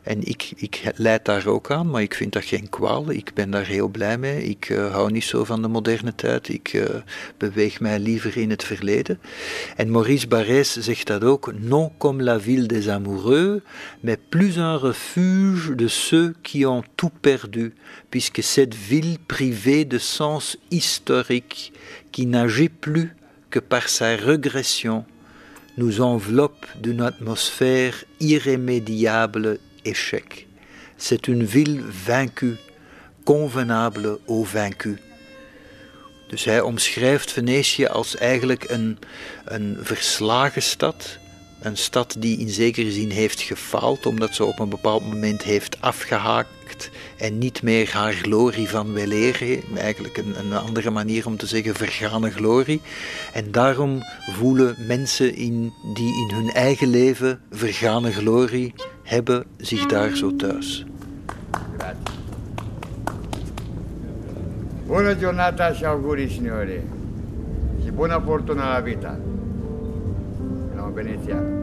[0.04, 3.12] En ik, ik leid daar ook aan, maar ik vind dat geen kwaal.
[3.12, 4.44] Ik ben daar heel blij mee.
[4.44, 6.50] Ik uh, hou niet zo van de moderne tijd.
[6.50, 6.86] Ik uh,
[7.38, 9.20] beweeg mij liever in het verleden.
[9.76, 11.12] En Maurice Barrès zegt.
[11.60, 13.62] Non comme la ville des amoureux,
[14.04, 17.74] mais plus un refuge de ceux qui ont tout perdu,
[18.12, 21.74] puisque cette ville privée de sens historique,
[22.12, 23.16] qui n'agit plus
[23.50, 25.06] que par sa régression,
[25.78, 30.48] nous enveloppe d'une atmosphère irrémédiable échec.
[30.98, 32.56] C'est une ville vaincue,
[33.26, 34.98] convenable aux vaincus.
[36.28, 38.98] Dus hij omschrijft Venetië als eigenlijk een,
[39.46, 41.18] een verslagen stad.
[41.60, 45.82] Een stad die in zekere zin heeft gefaald, omdat ze op een bepaald moment heeft
[45.82, 51.48] afgehaakt en niet meer haar glorie van weleer, eigenlijk een, een andere manier om te
[51.48, 52.82] zeggen vergane glorie.
[53.34, 58.74] En daarom voelen mensen in, die in hun eigen leven vergane glorie
[59.04, 60.86] hebben zich daar zo thuis.
[64.88, 66.84] Bună giornata și auguri, signore!
[67.84, 69.20] Și bună fortuna la vita!
[70.76, 71.57] La Veneția!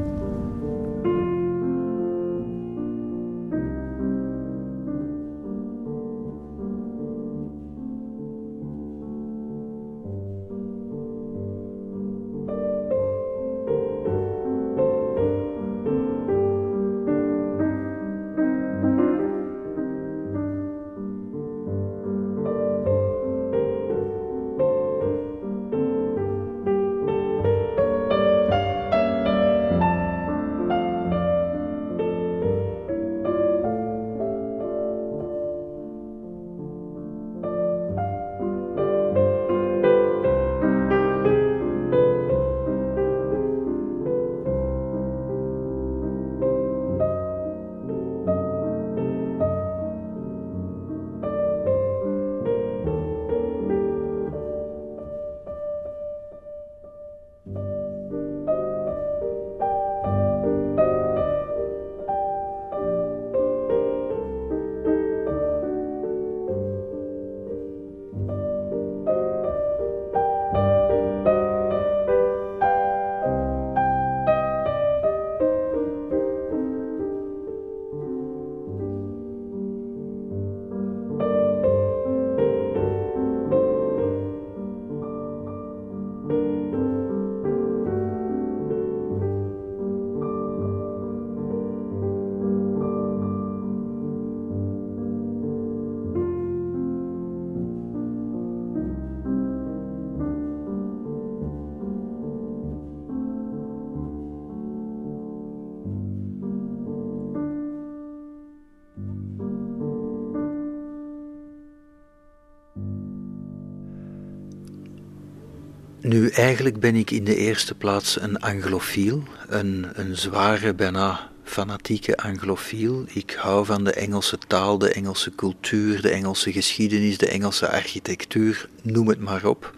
[116.14, 122.16] Nu, eigenlijk ben ik in de eerste plaats een anglofiel, een, een zware, bijna fanatieke
[122.16, 123.04] anglofiel.
[123.08, 128.68] Ik hou van de Engelse taal, de Engelse cultuur, de Engelse geschiedenis, de Engelse architectuur,
[128.82, 129.74] noem het maar op.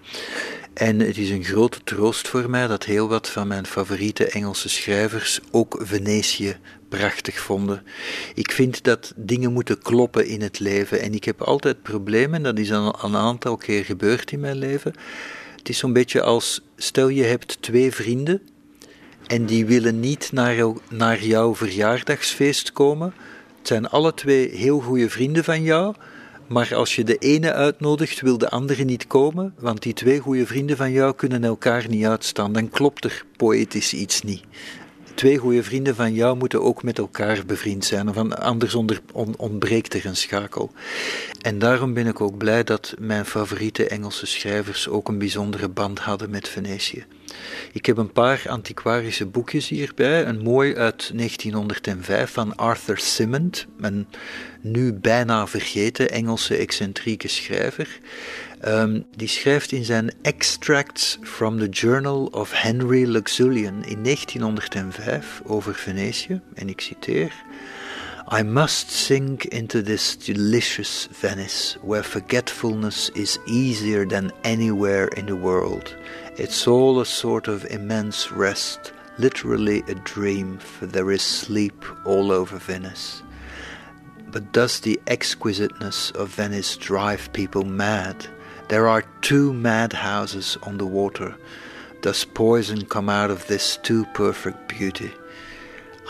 [0.74, 4.68] En het is een grote troost voor mij dat heel wat van mijn favoriete Engelse
[4.68, 6.56] schrijvers ook Venetië
[6.88, 7.82] prachtig vonden.
[8.34, 12.58] Ik vind dat dingen moeten kloppen in het leven en ik heb altijd problemen, dat
[12.58, 14.94] is al een aantal keer gebeurd in mijn leven
[15.66, 18.42] het is zo'n beetje als, stel je hebt twee vrienden
[19.26, 23.14] en die willen niet naar, naar jouw verjaardagsfeest komen.
[23.58, 25.94] Het zijn alle twee heel goede vrienden van jou,
[26.46, 30.46] maar als je de ene uitnodigt, wil de andere niet komen, want die twee goede
[30.46, 32.52] vrienden van jou kunnen elkaar niet uitstaan.
[32.52, 34.42] Dan klopt er poëtisch iets niet
[35.16, 39.00] twee goede vrienden van jou moeten ook met elkaar bevriend zijn, of anders onder,
[39.36, 40.70] ontbreekt er een schakel.
[41.40, 45.98] En daarom ben ik ook blij dat mijn favoriete Engelse schrijvers ook een bijzondere band
[45.98, 47.04] hadden met Venetië.
[47.72, 50.26] Ik heb een paar antiquarische boekjes hierbij.
[50.26, 54.06] Een mooi uit 1905 van Arthur Simmond, een
[54.60, 57.98] nu bijna vergeten Engelse excentrieke schrijver.
[58.66, 65.74] Um, die schrijft in zijn Extracts from the Journal of Henry Luxullian in 1905 over
[65.74, 67.32] Venetië, en ik citeer:
[68.38, 75.36] I must sink into this delicious Venice where forgetfulness is easier than anywhere in the
[75.36, 75.94] world.
[76.34, 82.32] It's all a sort of immense rest, literally a dream, for there is sleep all
[82.32, 83.22] over Venice.
[84.30, 88.26] But does the exquisiteness of Venice drive people mad?
[88.68, 91.36] There are two madhouses on the water.
[92.02, 95.12] Does poison come out of this too perfect beauty?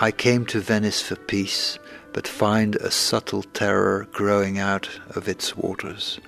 [0.01, 1.79] I came to Venice for peace
[2.17, 6.19] but find a subtle terror growing out of its waters.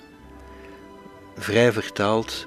[1.37, 2.45] Vrij vertaald,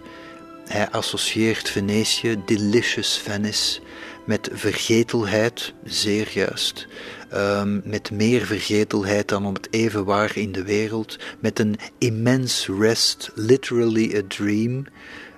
[0.67, 3.81] hij associeert Venetië, delicious Venice,
[4.25, 6.87] met vergetelheid, zeer juist,
[7.35, 12.75] um, met meer vergetelheid dan om het even waar in de wereld, met een immense
[12.79, 14.87] rest, literally a dream,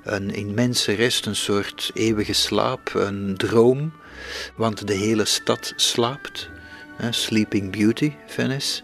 [0.02, 3.92] een immense rest, een soort eeuwige slaap, een droom,
[4.56, 6.52] want de hele stad slaapt.
[7.10, 8.83] Sleeping Beauty, Venice.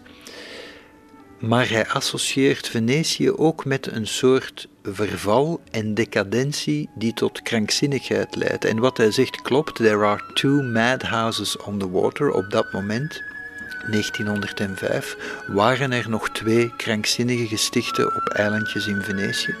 [1.41, 8.65] Maar hij associeert Venetië ook met een soort verval en decadentie die tot krankzinnigheid leidt.
[8.65, 12.31] En wat hij zegt klopt, there are two madhouses on the water.
[12.31, 13.21] Op dat moment,
[13.89, 19.55] 1905, waren er nog twee krankzinnige gestichten op eilandjes in Venetië.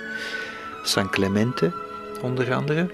[0.83, 1.71] San Clemente,
[2.21, 2.89] onder andere.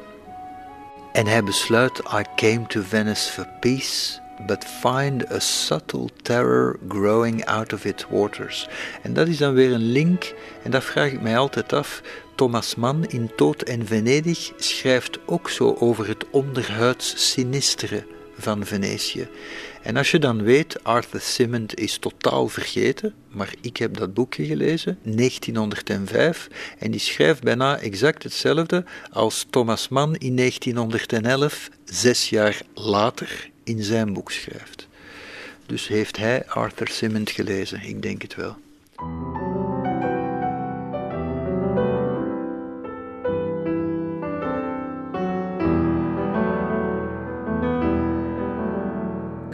[1.13, 7.45] En hij besluit, I came to Venice for peace but find a subtle terror growing
[7.45, 8.67] out of its waters.
[9.01, 10.33] En dat is dan weer een link,
[10.63, 12.01] en dat vraag ik mij altijd af.
[12.35, 18.05] Thomas Mann in Tood en Venedig schrijft ook zo over het onderhuids sinistere
[18.37, 19.27] van Venetië.
[19.81, 24.45] En als je dan weet, Arthur Simmond is totaal vergeten, maar ik heb dat boekje
[24.45, 26.47] gelezen, 1905,
[26.79, 33.83] en die schrijft bijna exact hetzelfde als Thomas Mann in 1911, zes jaar later, in
[33.83, 34.87] zijn boek schrijft.
[35.65, 37.81] Dus heeft hij Arthur Simmond gelezen?
[37.81, 38.55] Ik denk het wel.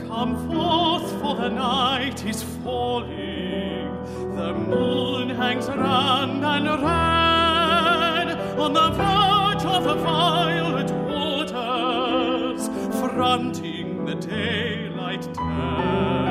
[0.08, 3.92] Come forth for the night is falling.
[4.36, 12.70] The moon hangs round and red on the verge of the violet waters,
[13.00, 16.24] fronting the daylight dead.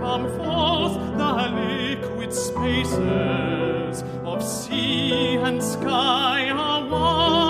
[0.00, 7.45] Come forth the liquid spaces of sea and sky are one,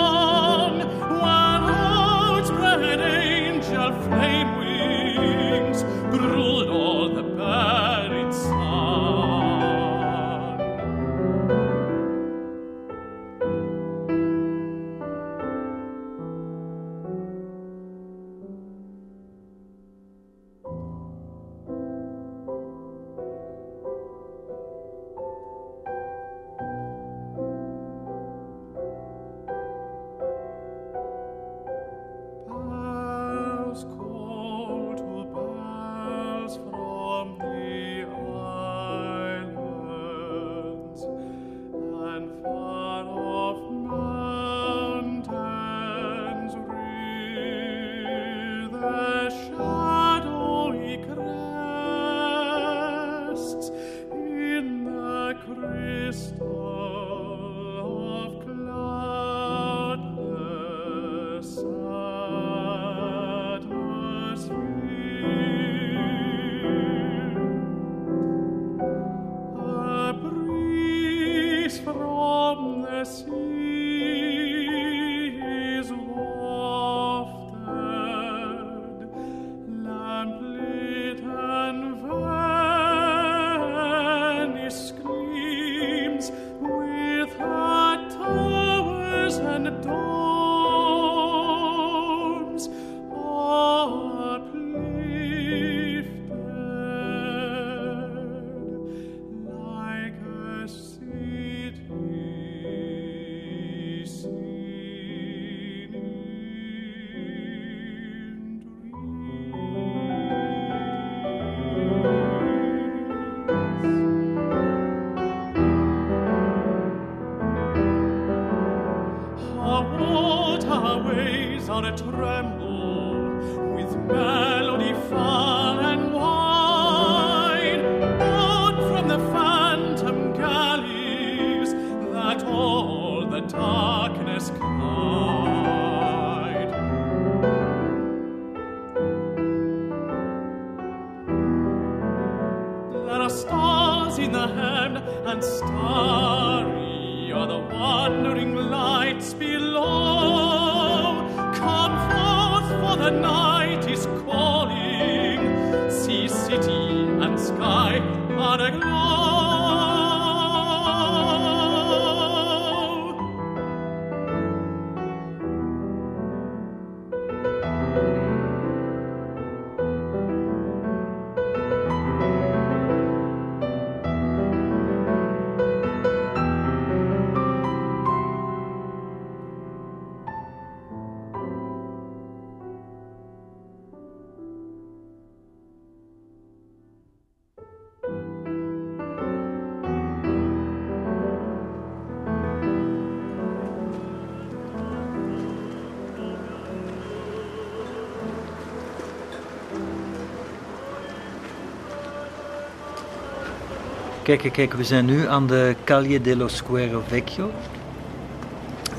[204.26, 207.50] Kijk, kijk, we zijn nu aan de Calle dello Square Vecchio.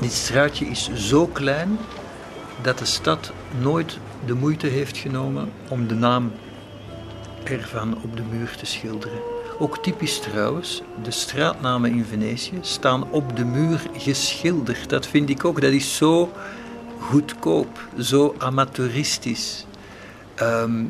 [0.00, 1.78] Dit straatje is zo klein
[2.62, 6.32] dat de stad nooit de moeite heeft genomen om de naam
[7.44, 9.18] ervan op de muur te schilderen.
[9.58, 14.88] Ook typisch trouwens, de straatnamen in Venetië staan op de muur geschilderd.
[14.88, 16.32] Dat vind ik ook, dat is zo
[16.98, 19.66] goedkoop, zo amateuristisch.
[20.34, 20.84] Ehm,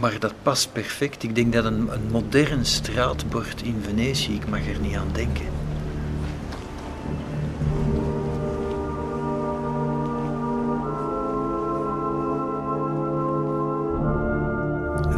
[0.00, 1.22] maar dat past perfect.
[1.22, 5.46] Ik denk dat een, een modern straatbord in Venetië, ik mag er niet aan denken.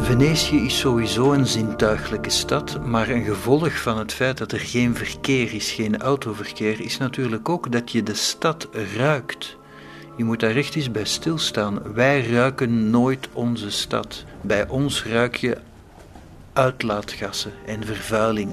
[0.07, 4.95] Venetië is sowieso een zintuiglijke stad, maar een gevolg van het feit dat er geen
[4.95, 8.67] verkeer is, geen autoverkeer, is natuurlijk ook dat je de stad
[8.97, 9.57] ruikt.
[10.17, 11.93] Je moet daar echt eens bij stilstaan.
[11.93, 14.25] Wij ruiken nooit onze stad.
[14.41, 15.57] Bij ons ruik je
[16.53, 18.51] uitlaatgassen en vervuiling.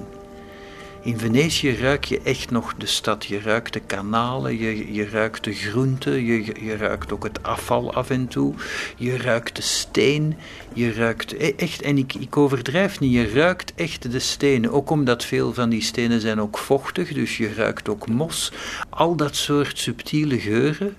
[1.03, 3.24] In Venetië ruik je echt nog de stad.
[3.24, 7.95] Je ruikt de kanalen, je, je ruikt de groenten, je, je ruikt ook het afval
[7.95, 8.55] af en toe.
[8.97, 10.36] Je ruikt de steen,
[10.73, 14.73] je ruikt e- echt, en ik, ik overdrijf niet, je ruikt echt de stenen.
[14.73, 18.53] Ook omdat veel van die stenen zijn ook vochtig, dus je ruikt ook mos.
[18.89, 20.97] Al dat soort subtiele geuren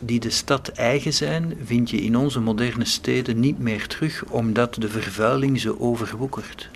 [0.00, 4.74] die de stad eigen zijn, vind je in onze moderne steden niet meer terug, omdat
[4.74, 6.68] de vervuiling ze overwoekert.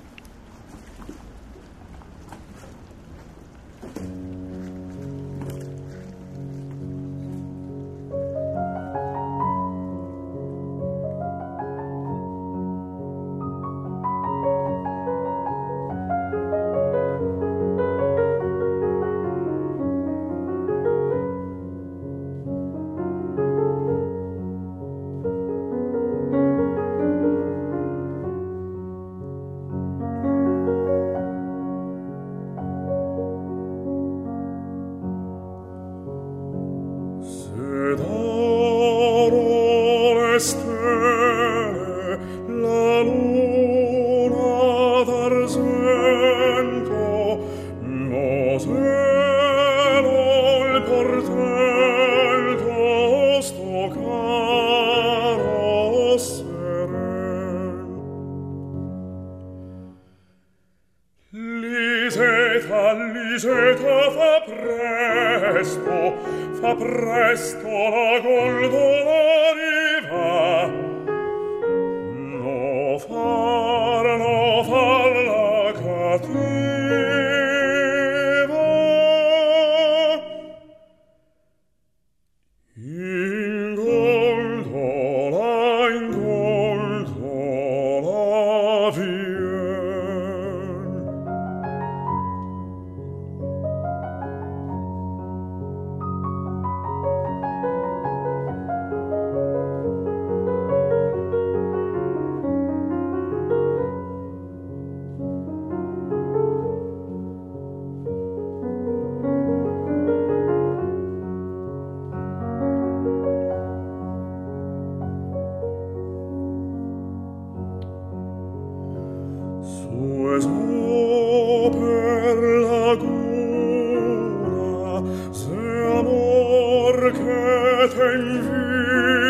[122.98, 124.94] paura
[125.32, 125.60] se
[125.98, 129.22] amor che te invida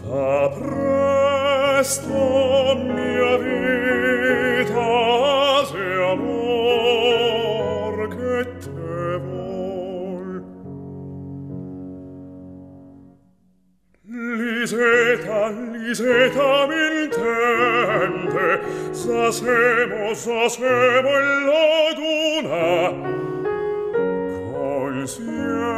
[0.00, 2.20] fa presto
[2.86, 4.90] mia vita
[5.70, 10.30] se amor che te vuol
[14.08, 15.40] Liseta,
[15.72, 16.85] Liseta mia
[18.96, 22.62] Sasemo, sasemo in laguna,
[24.50, 25.75] col cielo.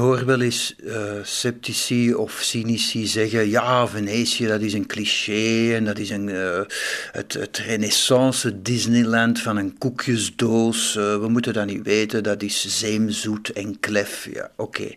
[0.00, 5.84] Hoor wel eens eh, sceptici of cynici zeggen: ja, Venetië dat is een cliché en
[5.84, 6.60] dat is een, eh,
[7.12, 10.96] het, renaissance Disneyland van een koekjesdoos.
[10.96, 14.28] Eh, we moeten dat niet weten, dat is zeemzoet en klef.
[14.32, 14.94] Ja, oké.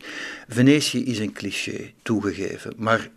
[0.47, 2.73] Venetië is een cliché, toegegeven.
[2.77, 3.09] Maar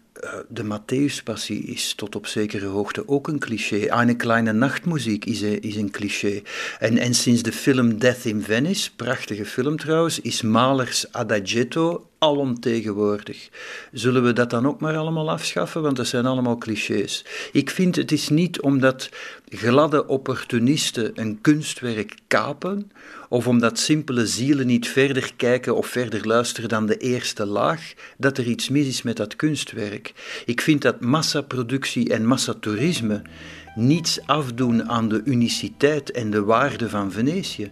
[0.48, 3.88] de Matthäuspassie is tot op zekere hoogte ook een cliché.
[3.90, 6.42] Eine kleine nachtmuziek is is een cliché.
[6.78, 13.48] En, en sinds de film Death in Venice, prachtige film trouwens, is Maler's Adagietto alomtegenwoordig.
[13.92, 15.82] Zullen we dat dan ook maar allemaal afschaffen?
[15.82, 17.24] Want dat zijn allemaal clichés.
[17.52, 19.08] Ik vind het is niet omdat
[19.48, 22.90] gladde opportunisten een kunstwerk kapen,
[23.28, 28.38] of omdat simpele zielen niet verder kijken of verder luisteren dan de eerste laag, dat
[28.38, 30.12] er iets mis is met dat kunstwerk.
[30.44, 33.22] Ik vind dat massaproductie en massatoerisme
[33.74, 37.70] niets afdoen aan de uniciteit en de waarde van Venetië.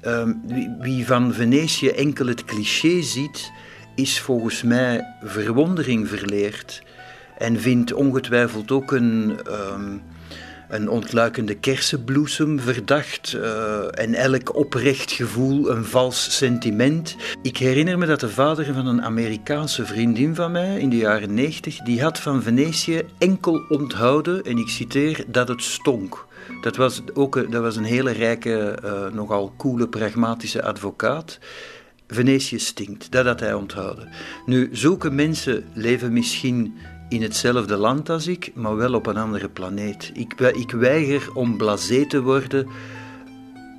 [0.00, 3.50] Ehm, wie, wie van Venetië enkel het cliché ziet,
[3.96, 6.82] is volgens mij verwondering verleerd
[7.38, 9.96] en vindt ongetwijfeld ook een, ehm,
[10.68, 17.16] een ontluikende kersenbloesem verdacht eh, en elk oprecht gevoel een vals sentiment.
[17.42, 21.34] Ik herinner me dat de vader van een Amerikaanse vriendin van mij in de jaren
[21.34, 26.26] 90, die had van Venetië enkel onthouden, en ik citeer, dat het stonk.
[26.60, 31.38] Dat was ook dat was een hele rijke, eh, nogal coole, pragmatische advocaat.
[32.06, 34.08] Venetië stinkt, dat had hij onthouden.
[34.46, 36.74] Nu, zulke mensen leven misschien
[37.08, 40.10] in hetzelfde land als ik, maar wel op een andere planeet.
[40.14, 42.66] Ik, ik weiger om blasé te worden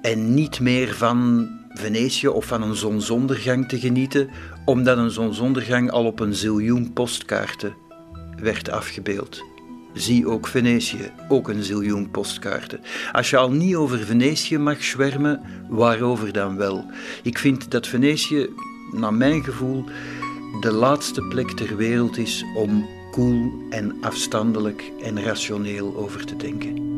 [0.02, 4.30] en niet meer van Venetië of van een zonsondergang te genieten,
[4.66, 7.76] omdat een zonsondergang al op een ziljoen postkaarten
[8.42, 9.44] werd afgebeeld.
[9.98, 12.80] Zie ook Venetië, ook een ziljoen postkaarten.
[13.12, 16.86] Als je al niet over Venetië mag zwermen, waarover dan wel?
[17.24, 18.50] Ik vind dat Venetië,
[18.92, 19.86] naar mijn gevoel,
[20.60, 26.97] de laatste plek ter wereld is om koel en afstandelijk en rationeel over te denken.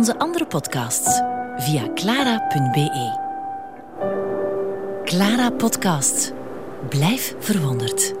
[0.00, 1.20] Onze andere podcasts
[1.56, 3.18] via clara.be.
[5.04, 6.32] Clara Podcast.
[6.88, 8.19] Blijf verwonderd.